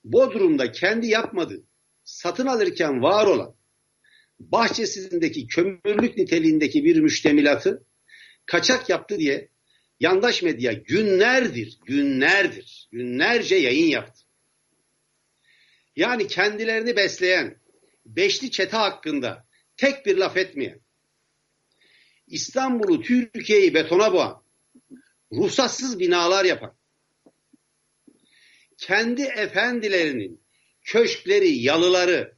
[0.03, 1.63] Bodrum'da kendi yapmadığı,
[2.11, 3.55] satın alırken var olan
[4.39, 7.85] bahçesindeki kömürlük niteliğindeki bir müştemilatı
[8.45, 9.49] kaçak yaptı diye
[9.99, 14.21] yandaş medya günlerdir, günlerdir, günlerce yayın yaptı.
[15.95, 17.61] Yani kendilerini besleyen,
[18.05, 19.47] beşli çete hakkında
[19.77, 20.79] tek bir laf etmeyen,
[22.27, 24.43] İstanbul'u, Türkiye'yi betona boğan,
[25.31, 26.77] ruhsatsız binalar yapan,
[28.77, 30.40] kendi efendilerinin
[30.83, 32.35] köşkleri, yalıları,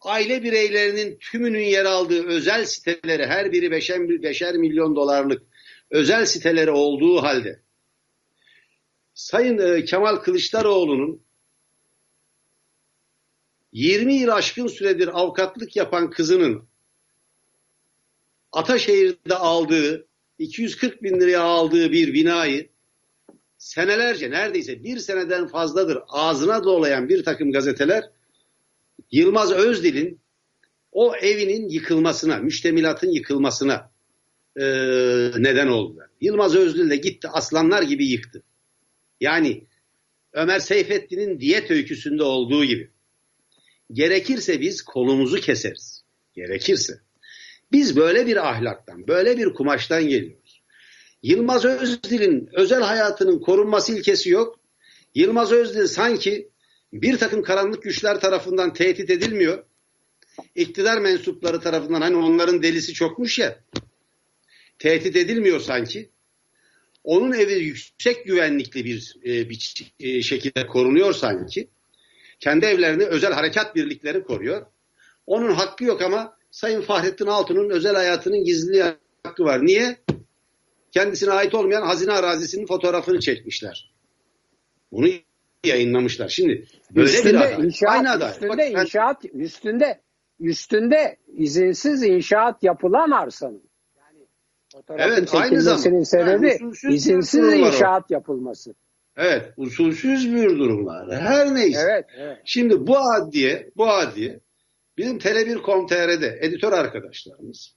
[0.00, 5.42] aile bireylerinin tümünün yer aldığı özel siteleri her biri beşer, beşer milyon dolarlık
[5.90, 7.62] özel siteleri olduğu halde
[9.14, 11.22] Sayın e, Kemal Kılıçdaroğlu'nun
[13.72, 16.68] 20 yıl aşkın süredir avukatlık yapan kızının
[18.52, 22.71] Ataşehir'de aldığı 240 bin liraya aldığı bir binayı
[23.62, 28.04] senelerce neredeyse bir seneden fazladır ağzına dolayan bir takım gazeteler
[29.10, 30.20] Yılmaz Özdil'in
[30.92, 33.90] o evinin yıkılmasına, müştemilatın yıkılmasına
[34.56, 34.64] e,
[35.38, 36.06] neden oldular.
[36.20, 38.42] Yılmaz Özdil de gitti aslanlar gibi yıktı.
[39.20, 39.64] Yani
[40.32, 42.90] Ömer Seyfettin'in diyet öyküsünde olduğu gibi.
[43.92, 46.04] Gerekirse biz kolumuzu keseriz.
[46.34, 46.92] Gerekirse.
[47.72, 50.41] Biz böyle bir ahlaktan, böyle bir kumaştan geliyoruz.
[51.22, 54.60] Yılmaz Özdil'in özel hayatının korunması ilkesi yok.
[55.14, 56.48] Yılmaz Özdil sanki
[56.92, 59.64] bir takım karanlık güçler tarafından tehdit edilmiyor.
[60.54, 63.60] İktidar mensupları tarafından hani onların delisi çokmuş ya
[64.78, 66.10] tehdit edilmiyor sanki.
[67.04, 71.68] Onun evi yüksek güvenlikli bir, e, bir e, şekilde korunuyor sanki.
[72.40, 74.66] Kendi evlerini özel harekat birlikleri koruyor.
[75.26, 78.84] Onun hakkı yok ama Sayın Fahrettin Altun'un özel hayatının gizliliği
[79.24, 79.66] hakkı var.
[79.66, 79.96] Niye?
[80.92, 83.92] Kendisine ait olmayan hazine arazisinin fotoğrafını çekmişler.
[84.92, 85.06] Bunu
[85.64, 86.28] yayınlamışlar.
[86.28, 87.58] Şimdi böyle üstünde bir adalet.
[87.58, 88.34] Inşaat, Aynı adalet.
[88.34, 89.38] Üstünde Bak, inşaat, ben...
[89.38, 90.00] üstünde
[90.40, 93.62] üstünde izinsiz inşaat yapılan arsanın.
[93.96, 94.26] Yani
[94.72, 96.04] fotoğrafın evet, aynı zamanda.
[96.04, 98.14] sebebi yani izinsiz inşaat o.
[98.14, 98.74] yapılması.
[99.16, 101.20] Evet, usulsüz bir durum var.
[101.20, 101.80] Her neyse.
[101.82, 102.38] Evet, evet.
[102.44, 104.40] Şimdi bu adliye, bu adliye
[104.96, 107.76] bizim Tele1.com.tr'de editör arkadaşlarımız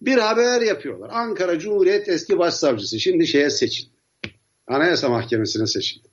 [0.00, 1.10] bir haber yapıyorlar.
[1.12, 3.98] Ankara Cumhuriyet eski başsavcısı şimdi şeye seçildi.
[4.66, 6.08] Anayasa Mahkemesi'ne seçildi.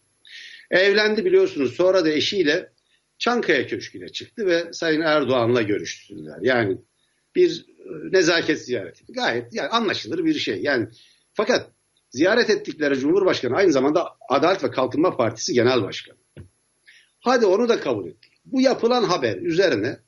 [0.71, 1.73] Evlendi biliyorsunuz.
[1.73, 2.71] Sonra da eşiyle
[3.17, 6.37] Çankaya Köşkü'ne çıktı ve Sayın Erdoğan'la görüştüler.
[6.41, 6.77] Yani
[7.35, 9.03] bir e, nezaket ziyareti.
[9.09, 10.61] Gayet yani anlaşılır bir şey.
[10.61, 10.87] Yani
[11.33, 11.71] fakat
[12.09, 16.17] ziyaret ettikleri Cumhurbaşkanı aynı zamanda Adalet ve Kalkınma Partisi Genel Başkanı.
[17.19, 18.33] Hadi onu da kabul ettik.
[18.45, 19.99] Bu yapılan haber üzerine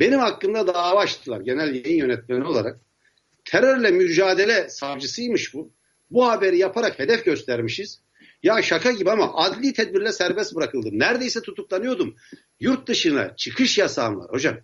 [0.00, 2.80] benim hakkımda dava açtılar genel yayın yönetmeni olarak.
[3.44, 5.72] Terörle mücadele savcısıymış bu.
[6.10, 8.00] Bu haberi yaparak hedef göstermişiz.
[8.42, 10.98] Ya şaka gibi ama adli tedbirle serbest bırakıldım.
[10.98, 12.16] Neredeyse tutuklanıyordum.
[12.60, 14.56] Yurt dışına çıkış yasağım var hocam.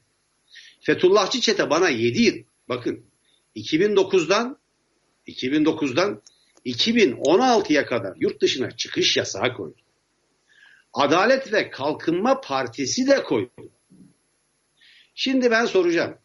[0.80, 2.34] Fethullahçı çete bana 7 yıl.
[2.68, 3.04] Bakın
[3.56, 4.58] 2009'dan
[5.26, 6.22] 2009'dan
[6.66, 9.80] 2016'ya kadar yurt dışına çıkış yasağı koydu.
[10.92, 13.70] Adalet ve Kalkınma Partisi de koydu.
[15.22, 16.18] Şimdi ben soracağım.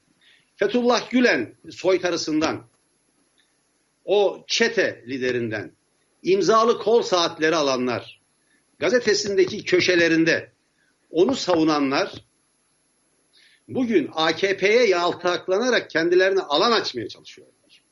[0.56, 2.68] Fethullah Gülen soytarısından,
[4.06, 5.72] o çete liderinden,
[6.24, 8.22] imzalı kol saatleri alanlar,
[8.80, 10.52] gazetesindeki köşelerinde
[11.12, 12.12] onu savunanlar
[13.68, 17.84] bugün AKP'ye yaltaklanarak kendilerine alan açmaya çalışıyorlar.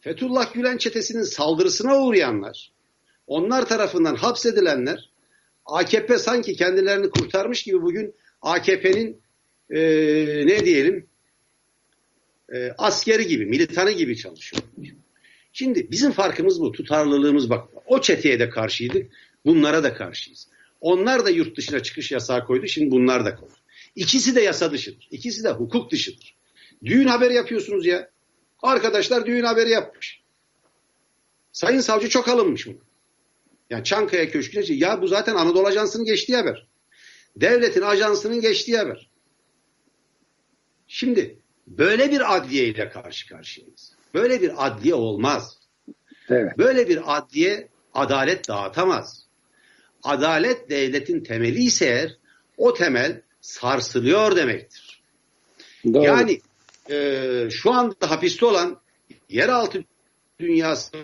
[0.00, 2.72] Fethullah Gülen çetesinin saldırısına uğrayanlar,
[3.26, 5.10] onlar tarafından hapsedilenler
[5.66, 9.25] AKP sanki kendilerini kurtarmış gibi bugün AKP'nin
[9.70, 9.80] e,
[10.46, 11.06] ne diyelim
[12.52, 14.62] e, askeri gibi, militanı gibi çalışıyor.
[15.52, 17.68] Şimdi bizim farkımız bu, tutarlılığımız bak.
[17.86, 19.12] O çeteye de karşıydık,
[19.44, 20.48] bunlara da karşıyız.
[20.80, 23.54] Onlar da yurt dışına çıkış yasağı koydu, şimdi bunlar da koydu.
[23.96, 26.36] İkisi de yasa dışıdır, ikisi de hukuk dışıdır.
[26.84, 28.10] Düğün haberi yapıyorsunuz ya.
[28.62, 30.20] Arkadaşlar düğün haberi yapmış.
[31.52, 32.76] Sayın savcı çok alınmış bunu.
[33.70, 36.66] Yani Çankaya Köşkü'ne ya bu zaten Anadolu Ajansı'nın geçtiği haber.
[37.36, 39.10] Devletin ajansının geçtiği haber.
[40.96, 43.92] Şimdi böyle bir adliye ile karşı karşıyayız.
[44.14, 45.58] Böyle bir adliye olmaz.
[46.28, 46.58] Evet.
[46.58, 49.26] Böyle bir adliye adalet dağıtamaz.
[50.02, 52.16] Adalet devletin temeli ise eğer
[52.56, 55.02] o temel sarsılıyor demektir.
[55.84, 56.04] Doğru.
[56.04, 56.40] Yani
[56.90, 58.80] e, şu anda hapiste olan
[59.28, 59.84] yeraltı
[60.40, 60.96] dünyası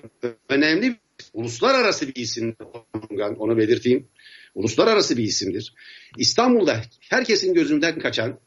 [0.49, 0.97] önemli bir
[1.33, 2.57] uluslararası bir isim.
[3.39, 4.09] Onu belirteyim.
[4.55, 5.75] Uluslararası bir isimdir.
[6.17, 8.39] İstanbul'da herkesin gözünden kaçan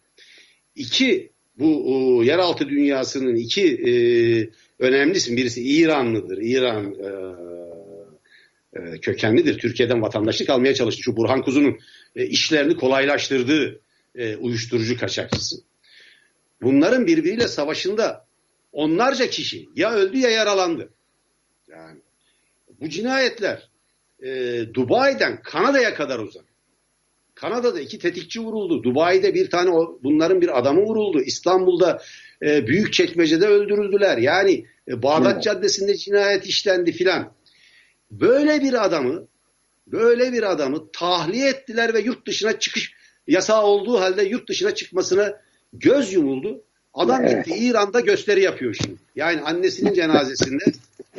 [0.75, 3.91] iki bu o, yeraltı dünyasının iki e,
[4.79, 5.37] önemli isim.
[5.37, 6.37] Birisi İranlıdır.
[6.37, 7.09] İran e,
[8.79, 9.57] e, kökenlidir.
[9.57, 11.01] Türkiye'den vatandaşlık almaya çalıştı.
[11.03, 11.79] Şu Burhan Kuzu'nun
[12.15, 13.81] e, işlerini kolaylaştırdığı
[14.15, 15.55] e, uyuşturucu kaçakçısı.
[16.61, 18.25] Bunların birbiriyle savaşında
[18.71, 20.89] onlarca kişi ya öldü ya yaralandı.
[21.67, 21.99] Yani
[22.81, 23.69] bu cinayetler
[24.23, 26.45] e, Dubai'den Kanada'ya kadar uzak.
[27.49, 28.83] Kanada'da iki tetikçi vuruldu.
[28.83, 29.71] Dubai'de bir tane
[30.03, 31.21] bunların bir adamı vuruldu.
[31.21, 32.01] İstanbul'da
[32.41, 34.17] e, büyük çekmecede öldürüldüler.
[34.17, 35.43] Yani e, Bağdat evet.
[35.43, 37.33] Caddesi'nde cinayet işlendi filan.
[38.11, 39.27] Böyle bir adamı
[39.87, 42.93] böyle bir adamı tahliye ettiler ve yurt dışına çıkış
[43.27, 45.33] yasağı olduğu halde yurt dışına çıkmasına
[45.73, 46.63] göz yumuldu.
[46.93, 47.45] Adam evet.
[47.45, 48.97] gitti İran'da gösteri yapıyor şimdi.
[49.15, 50.63] Yani annesinin cenazesinde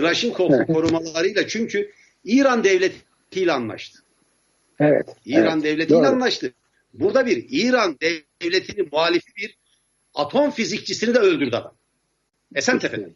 [0.01, 0.31] Raşin
[0.67, 1.91] korumalarıyla çünkü
[2.25, 4.06] İran devletiyle anlaştı.
[4.81, 5.17] Evet.
[5.25, 6.07] İran evet, devletiyle doğru.
[6.07, 6.53] anlaştı.
[6.95, 7.97] Burada bir İran
[8.43, 9.59] devletinin muhalifi bir
[10.15, 11.75] atom fizikçisini de öldürdü adam.
[12.55, 13.11] Esentepe'de.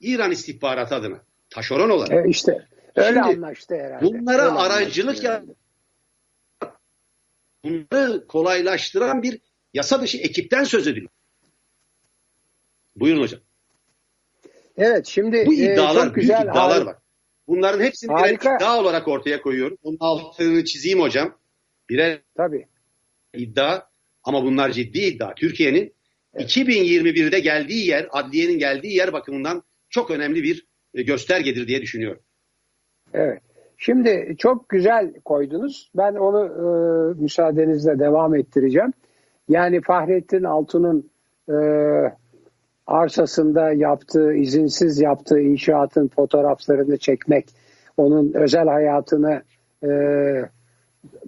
[0.00, 1.22] İran istihbarat adına.
[1.50, 2.26] Taşeron olarak.
[2.26, 4.04] E işte öyle Şimdi, anlaştı herhalde.
[4.04, 5.44] Bunlara öyle aracılık ya
[7.64, 9.40] bunları kolaylaştıran bir
[9.74, 11.10] yasa dışı ekipten söz ediliyor.
[12.96, 13.40] Buyurun hocam.
[14.76, 16.96] Evet şimdi bu iddialar, e, çok güzel, iddialar var.
[17.48, 18.50] Bunların hepsini Harika.
[18.50, 19.78] birer iddia olarak ortaya koyuyorum.
[19.84, 21.34] Bunun altını çizeyim hocam.
[21.90, 22.66] Birer Tabii.
[23.34, 23.82] iddia
[24.24, 25.34] ama bunlar ciddi iddia.
[25.34, 25.94] Türkiye'nin
[26.34, 26.56] evet.
[26.56, 32.22] 2021'de geldiği yer, adliyenin geldiği yer bakımından çok önemli bir e, göstergedir diye düşünüyorum.
[33.14, 33.42] Evet.
[33.76, 35.90] Şimdi çok güzel koydunuz.
[35.96, 38.92] Ben onu e, müsaadenizle devam ettireceğim.
[39.48, 41.10] Yani Fahrettin Altun'un
[41.48, 41.54] e,
[42.88, 47.46] arsasında yaptığı, izinsiz yaptığı inşaatın fotoğraflarını çekmek,
[47.96, 49.42] onun özel hayatını
[49.82, 49.88] e,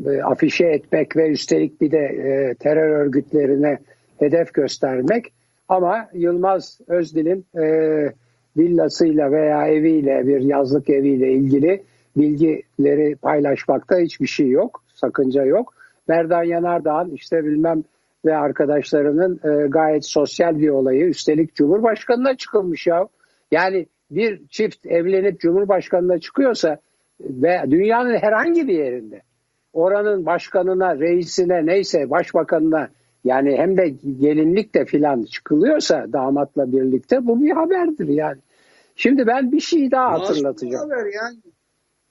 [0.06, 3.78] e, afişe etmek ve üstelik bir de e, terör örgütlerine
[4.18, 5.32] hedef göstermek.
[5.68, 7.66] Ama Yılmaz Özdil'in e,
[8.56, 11.82] villasıyla veya eviyle bir yazlık eviyle ilgili
[12.16, 15.74] bilgileri paylaşmakta hiçbir şey yok, sakınca yok.
[16.08, 17.84] Merdan Yanardağ'ın işte bilmem
[18.24, 21.04] ve arkadaşlarının e, gayet sosyal bir olayı.
[21.04, 23.09] Üstelik Cumhurbaşkanı'na çıkılmış ya.
[23.50, 26.78] Yani bir çift evlenip Cumhurbaşkanı'na çıkıyorsa
[27.20, 29.22] ve dünyanın herhangi bir yerinde
[29.72, 32.88] oranın başkanına, reisine neyse başbakanına
[33.24, 33.88] yani hem de
[34.20, 38.38] gelinlik de filan çıkılıyorsa damatla birlikte bu bir haberdir yani.
[38.96, 40.90] Şimdi ben bir şey daha hatırlatacağım.
[40.90, 41.38] Haber yani.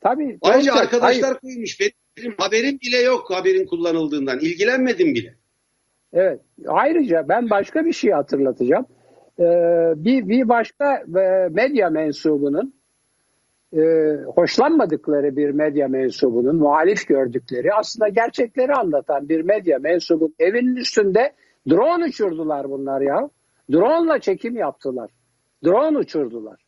[0.02, 0.38] Tabii.
[0.42, 1.40] Ayrıca arkadaşlar hayır.
[1.42, 1.80] koymuş.
[2.18, 4.40] Benim haberim bile yok haberin kullanıldığından.
[4.40, 5.36] İlgilenmedim bile.
[6.14, 6.42] Evet.
[6.68, 8.86] Ayrıca ben başka bir şey hatırlatacağım.
[9.40, 9.44] Ee,
[9.96, 12.74] bir, bir başka e, medya mensubunun
[13.74, 13.82] e,
[14.36, 21.34] hoşlanmadıkları bir medya mensubunun muhalif gördükleri aslında gerçekleri anlatan bir medya mensubun evinin üstünde
[21.70, 23.30] drone uçurdular bunlar ya.
[23.72, 25.10] Drone'la çekim yaptılar.
[25.66, 26.66] Drone uçurdular.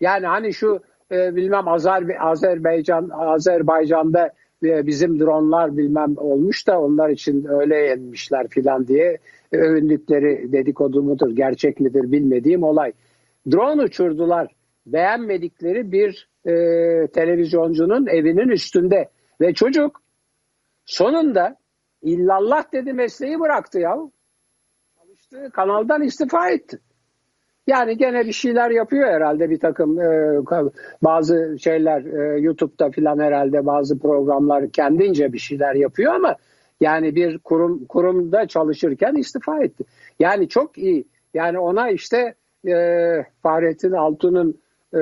[0.00, 0.80] Yani hani şu
[1.12, 4.30] e, bilmem Azer, Azerbaycan Azerbaycan'da
[4.62, 9.18] bizim dronlar bilmem olmuş da onlar için öyle yenmişler filan diye
[9.52, 12.92] övündükleri dedikodu mudur, gerçek midir bilmediğim olay.
[13.52, 14.54] Drone uçurdular.
[14.86, 16.52] Beğenmedikleri bir e,
[17.06, 19.08] televizyoncunun evinin üstünde.
[19.40, 20.02] Ve çocuk
[20.84, 21.56] sonunda
[22.02, 23.96] illallah dedi mesleği bıraktı ya.
[24.98, 26.78] Çalıştığı kanaldan istifa etti.
[27.70, 30.38] Yani gene bir şeyler yapıyor herhalde bir takım e,
[31.02, 36.36] bazı şeyler e, YouTube'da filan herhalde bazı programlar kendince bir şeyler yapıyor ama
[36.80, 39.84] yani bir kurum kurumda çalışırken istifa etti.
[40.20, 41.04] Yani çok iyi.
[41.34, 42.34] Yani ona işte
[42.68, 42.74] e,
[43.42, 44.60] Fahrettin Altun'un
[44.94, 45.00] e,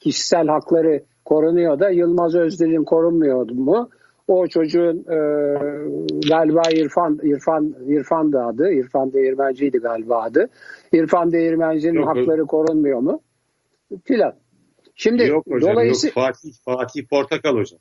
[0.00, 3.90] kişisel hakları korunuyor da Yılmaz Özdil'in korunmuyordu mu?
[4.32, 5.16] O çocuğun e,
[6.28, 8.72] galiba İrfan İrfan İrfan da adı.
[8.72, 10.48] İrfan Değirmenci'ydi galiba adı.
[10.92, 12.48] İrfan Değirmenci'nin yok, hakları yok.
[12.48, 13.20] korunmuyor mu?
[14.04, 14.34] Filan.
[14.94, 16.12] Şimdi yok hocam dolayısıyla...
[16.20, 17.80] yok Fatih, Fatih Portakal hocam.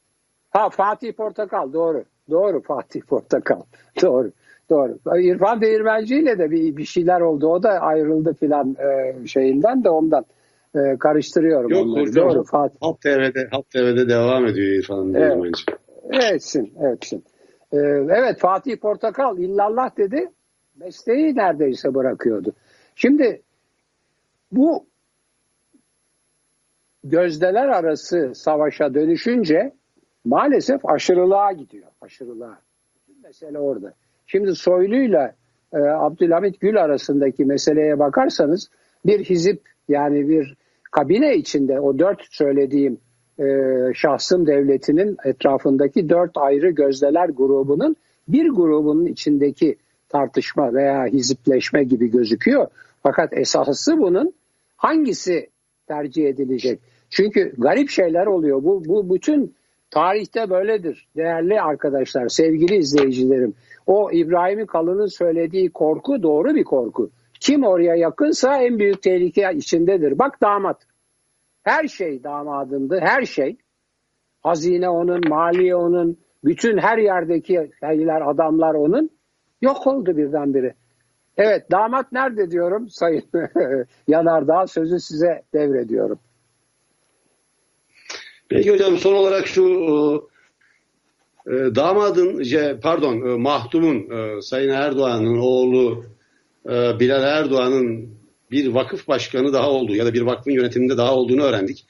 [0.50, 2.04] Ha Fatih Portakal doğru.
[2.30, 3.62] Doğru Fatih Portakal.
[4.02, 4.32] Doğru.
[4.70, 4.98] Doğru.
[5.20, 7.48] İrfan Değirmenci ile de bir, bir şeyler oldu.
[7.48, 10.26] O da ayrıldı filan e, şeyinden de ondan
[10.76, 12.02] e, karıştırıyorum Yok onları.
[12.02, 12.30] hocam.
[12.30, 12.78] Doğru Fatih.
[12.82, 15.64] Halk TV'de, Halk TV'de devam ediyor İrfan Değirmenci.
[16.10, 17.24] Etsin, etsin.
[17.74, 17.78] Ee,
[18.10, 20.32] evet Fatih Portakal illallah dedi.
[20.76, 22.54] Mesleği neredeyse bırakıyordu.
[22.96, 23.42] Şimdi
[24.52, 24.86] bu
[27.04, 29.74] gözdeler arası savaşa dönüşünce
[30.26, 31.88] maalesef aşırılığa gidiyor.
[32.02, 32.62] Aşırılığa.
[32.96, 33.94] Bütün mesele orada.
[34.28, 35.36] Şimdi Soylu'yla
[35.74, 38.70] e, Abdülhamit Gül arasındaki meseleye bakarsanız
[39.06, 40.58] bir hizip yani bir
[40.92, 43.00] kabine içinde o dört söylediğim
[43.40, 43.46] e,
[43.94, 47.96] şahsın devletinin etrafındaki dört ayrı gözdeler grubunun
[48.28, 49.76] bir grubunun içindeki
[50.10, 52.68] tartışma veya hizipleşme gibi gözüküyor.
[53.04, 54.34] Fakat esası bunun
[54.78, 55.50] hangisi
[55.88, 56.80] tercih edilecek?
[57.10, 58.64] Çünkü garip şeyler oluyor.
[58.64, 59.54] Bu, bu bütün
[59.90, 61.08] tarihte böyledir.
[61.18, 63.54] Değerli arkadaşlar, sevgili izleyicilerim.
[63.88, 67.10] O İbrahim Kalın'ın söylediği korku doğru bir korku.
[67.40, 70.20] Kim oraya yakınsa en büyük tehlike içindedir.
[70.20, 70.78] Bak damat.
[71.64, 73.58] Her şey damadındı, her şey.
[74.42, 79.10] Hazine onun, maliye onun, bütün her yerdeki şeyler, adamlar onun.
[79.62, 80.76] Yok oldu birdenbire.
[81.38, 83.24] Evet damat nerede diyorum Sayın
[84.08, 86.20] Yanardağ sözü size devrediyorum.
[88.50, 89.64] Peki hocam son olarak şu
[91.48, 92.44] e, damadın
[92.82, 96.06] pardon e, mahdumun e, Sayın Erdoğan'ın oğlu
[96.66, 98.21] e, Bilal Erdoğan'ın
[98.52, 101.86] bir vakıf başkanı daha olduğu ya da bir vakfın yönetiminde daha olduğunu öğrendik.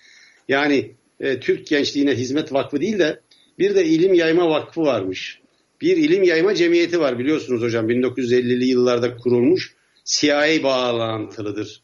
[0.47, 3.19] Yani e, Türk Gençliğine Hizmet Vakfı değil de
[3.59, 5.41] bir de ilim yayma vakfı varmış
[5.81, 11.81] bir ilim yayma cemiyeti var biliyorsunuz hocam 1950'li yıllarda kurulmuş CIA bağlantılıdır.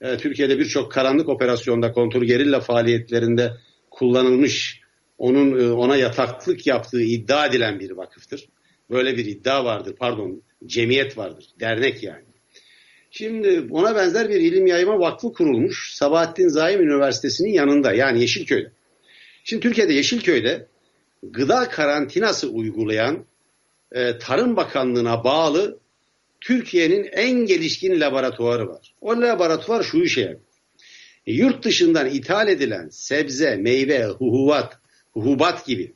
[0.00, 3.52] Ee, Türkiye'de birçok karanlık operasyonda kontrol gerilla faaliyetlerinde
[3.90, 4.80] kullanılmış
[5.18, 8.48] onun e, ona yataklık yaptığı iddia edilen bir vakıftır.
[8.90, 12.29] Böyle bir iddia vardır pardon cemiyet vardır dernek yani.
[13.10, 18.72] Şimdi ona benzer bir ilim yayma vakfı kurulmuş Sabahattin Zaim Üniversitesi'nin yanında yani Yeşilköy'de.
[19.44, 20.66] Şimdi Türkiye'de Yeşilköy'de
[21.22, 23.24] gıda karantinası uygulayan
[23.92, 25.78] e, Tarım Bakanlığı'na bağlı
[26.40, 28.94] Türkiye'nin en gelişkin laboratuvarı var.
[29.00, 30.40] O laboratuvar şu işe yarıyor.
[31.26, 34.78] E, yurt dışından ithal edilen sebze, meyve, huhuvat,
[35.12, 35.92] huhubat gibi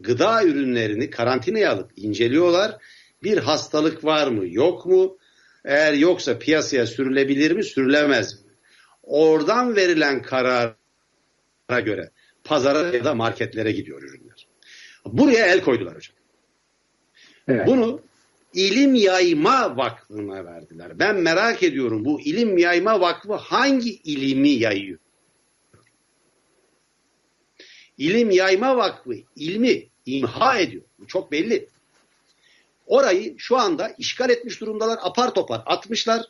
[0.00, 2.76] gıda ürünlerini karantinaya alıp inceliyorlar.
[3.22, 5.18] Bir hastalık var mı, yok mu?
[5.64, 8.50] Eğer yoksa piyasaya sürülebilir mi, sürülemez mi?
[9.02, 10.74] Oradan verilen karara
[11.68, 12.10] göre
[12.44, 14.46] pazara ya da marketlere gidiyor ürünler.
[15.06, 16.16] Buraya el koydular hocam.
[17.48, 17.66] Evet.
[17.66, 18.00] Bunu
[18.54, 20.98] İlim Yayma Vakfı'na verdiler.
[20.98, 24.98] Ben merak ediyorum bu İlim Yayma Vakfı hangi ilimi yayıyor?
[27.98, 30.82] İlim Yayma Vakfı ilmi imha ediyor.
[30.98, 31.68] Bu çok belli.
[32.90, 34.98] Orayı şu anda işgal etmiş durumdalar.
[35.02, 36.22] Apar topar atmışlar.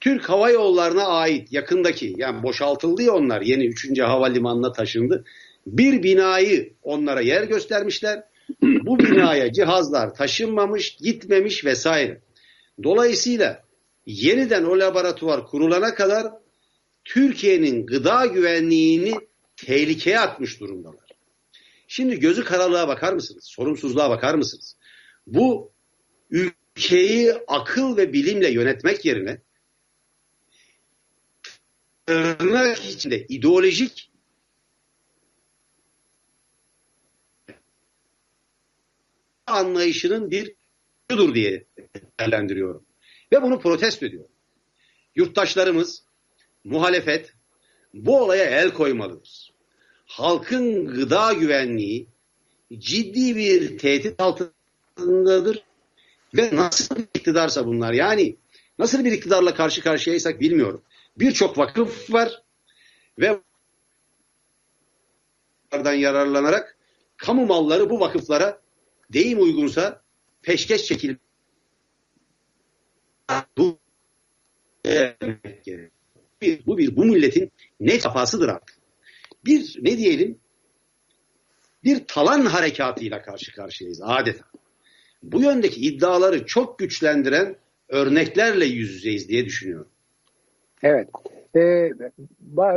[0.00, 4.00] Türk Hava Yolları'na ait yakındaki yani boşaltıldı ya onlar yeni 3.
[4.00, 5.24] havalimanına taşındı.
[5.66, 8.22] Bir binayı onlara yer göstermişler.
[8.62, 12.20] Bu binaya cihazlar taşınmamış, gitmemiş vesaire.
[12.82, 13.62] Dolayısıyla
[14.06, 16.26] yeniden o laboratuvar kurulana kadar
[17.04, 19.14] Türkiye'nin gıda güvenliğini
[19.56, 21.08] tehlikeye atmış durumdalar.
[21.88, 23.44] Şimdi gözü karalığa bakar mısınız?
[23.44, 24.76] Sorumsuzluğa bakar mısınız?
[25.26, 25.72] Bu
[26.30, 29.40] ülkeyi akıl ve bilimle yönetmek yerine
[32.06, 34.10] tırnak içinde ideolojik
[39.46, 40.54] anlayışının bir
[41.10, 41.64] dur diye
[42.18, 42.86] değerlendiriyorum.
[43.32, 44.30] Ve bunu protesto ediyorum.
[45.14, 46.04] Yurttaşlarımız,
[46.64, 47.34] muhalefet
[47.94, 49.52] bu olaya el koymalıdır.
[50.06, 52.08] Halkın gıda güvenliği
[52.78, 54.20] ciddi bir tehdit
[54.96, 55.64] altındadır
[56.34, 58.36] ve nasıl bir iktidarsa bunlar yani
[58.78, 60.82] nasıl bir iktidarla karşı karşıyaysak bilmiyorum.
[61.18, 62.42] Birçok vakıf var
[63.18, 63.40] ve
[65.84, 66.76] yararlanarak
[67.16, 68.60] kamu malları bu vakıflara
[69.12, 70.02] deyim uygunsa
[70.42, 71.16] peşkeş çekil
[73.58, 73.78] bu
[76.66, 78.76] bu bir bu milletin ne kafasıdır artık.
[79.44, 80.38] Bir ne diyelim
[81.84, 84.44] bir talan harekatıyla karşı karşıyayız adeta.
[85.22, 87.56] Bu yöndeki iddiaları çok güçlendiren
[87.88, 89.88] örneklerle yüz yüzeyiz diye düşünüyorum.
[90.82, 91.08] Evet.
[91.56, 91.90] Ee,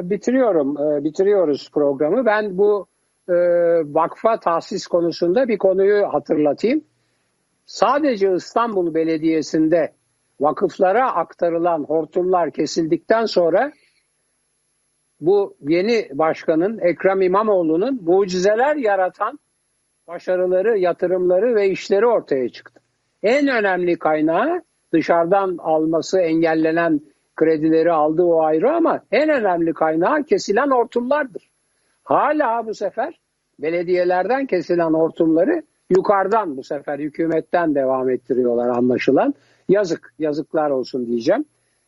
[0.10, 2.26] bitiriyorum, e, bitiriyoruz programı.
[2.26, 2.88] Ben bu
[3.30, 3.34] e,
[3.94, 6.84] vakfa tahsis konusunda bir konuyu hatırlatayım.
[7.66, 9.94] Sadece İstanbul Belediyesi'nde
[10.40, 13.72] vakıflara aktarılan hortumlar kesildikten sonra
[15.22, 19.40] bu yeni başkanın Ekrem İmamoğlu'nun mucizeler yaratan
[20.08, 22.82] başarıları, yatırımları ve işleri ortaya çıktı.
[23.24, 24.62] En önemli kaynağı
[24.94, 27.02] dışarıdan alması engellenen
[27.36, 31.50] kredileri aldı o ayrı ama en önemli kaynağı kesilen hortumlardır.
[32.04, 33.20] Hala bu sefer
[33.60, 39.34] belediyelerden kesilen hortumları yukarıdan bu sefer hükümetten devam ettiriyorlar anlaşılan.
[39.70, 41.46] Yazık, yazıklar olsun diyeceğim.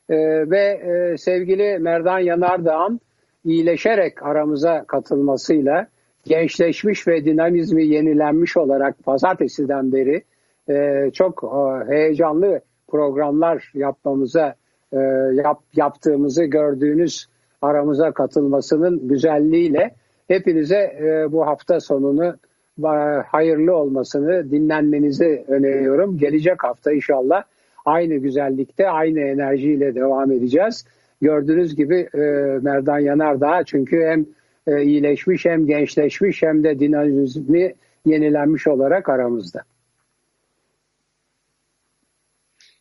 [0.10, 0.16] Ee,
[0.50, 3.00] ve e, sevgili Merdan Yanardağ'ın
[3.46, 5.88] iyileşerek aramıza katılmasıyla
[6.28, 10.24] gençleşmiş ve dinamizmi yenilenmiş olarak pazartesiden beri
[10.70, 14.56] e, çok e, heyecanlı programlar yapmamıza
[14.94, 14.98] e,
[15.34, 17.28] yap, yaptığımızı gördüğünüz
[17.62, 19.96] aramıza katılmasının güzelliğiyle
[20.28, 22.36] hepinize e, bu hafta sonunu
[22.84, 22.88] e,
[23.28, 26.18] hayırlı olmasını dinlenmenizi öneriyorum.
[26.18, 27.44] Gelecek hafta inşallah
[27.86, 30.86] aynı güzellikte aynı enerjiyle devam edeceğiz.
[31.22, 32.20] Gördüğünüz gibi e,
[32.62, 34.26] Merdan Yanardağ çünkü hem
[34.68, 37.74] e, iyileşmiş hem gençleşmiş hem de dinamizmi
[38.06, 39.64] yenilenmiş olarak aramızda.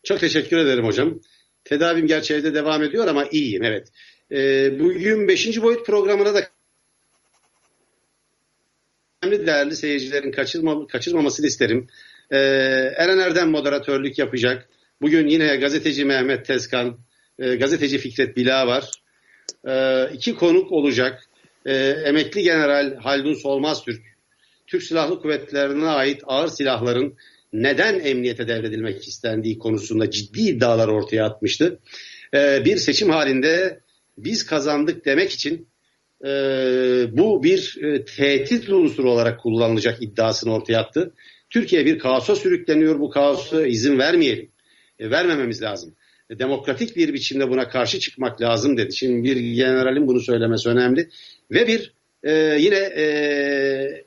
[0.04, 1.20] Çok teşekkür ederim hocam.
[1.64, 3.88] Tedavim gerçi evde devam ediyor ama iyiyim evet.
[4.32, 5.62] E, bugün 5.
[5.62, 6.40] boyut programına da
[9.22, 11.86] önemli değerli seyircilerin kaçırma, kaçırmamasını isterim.
[12.30, 12.36] E,
[12.96, 14.68] Eren Erdem moderatörlük yapacak.
[15.02, 16.98] Bugün yine gazeteci Mehmet Tezkan,
[17.38, 18.90] e, gazeteci Fikret Bila var.
[19.68, 21.25] E, iki konuk olacak.
[21.66, 24.02] E, emekli General Haldun Solmaz Türk,
[24.66, 27.14] Türk Silahlı Kuvvetlerine ait ağır silahların
[27.52, 31.78] neden emniyete devredilmek istendiği konusunda ciddi iddialar ortaya atmıştı.
[32.34, 33.80] E, bir seçim halinde
[34.18, 35.68] biz kazandık demek için
[36.24, 36.28] e,
[37.12, 41.12] bu bir e, tehdit unsuru olarak kullanılacak iddiasını ortaya attı.
[41.50, 43.00] Türkiye bir kaosa sürükleniyor.
[43.00, 44.50] Bu kaosa izin vermeyelim.
[44.98, 45.94] E, vermememiz lazım.
[46.30, 48.96] E, demokratik bir biçimde buna karşı çıkmak lazım dedi.
[48.96, 51.08] Şimdi bir generalin bunu söylemesi önemli.
[51.50, 54.04] Ve bir e, yine e,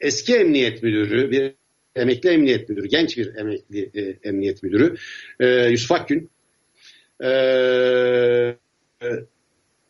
[0.00, 1.54] eski emniyet müdürü, bir
[1.96, 4.96] emekli emniyet müdürü, genç bir emekli e, emniyet müdürü
[5.40, 6.30] e, Yusuf Akgün
[7.24, 7.28] e,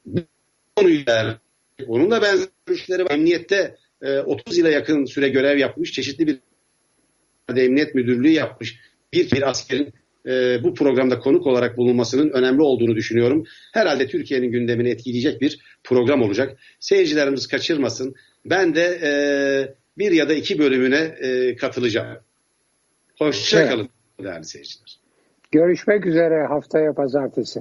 [0.06, 0.20] bu
[0.76, 1.04] konuyu
[1.86, 6.38] onunla benzer görüşleri emniyette e, 30 yıla yakın süre görev yapmış, çeşitli bir
[7.56, 8.80] emniyet müdürlüğü yapmış
[9.12, 9.94] bir, bir askerin
[10.26, 13.44] e, bu programda konuk olarak bulunmasının önemli olduğunu düşünüyorum.
[13.72, 16.58] Herhalde Türkiye'nin gündemini etkileyecek bir program olacak.
[16.80, 18.14] Seyircilerimiz kaçırmasın.
[18.44, 19.12] Ben de e,
[19.98, 22.18] bir ya da iki bölümüne e, katılacağım.
[23.18, 24.28] Hoşçakalın evet.
[24.28, 24.98] değerli seyirciler.
[25.52, 27.60] Görüşmek üzere haftaya pazartesi.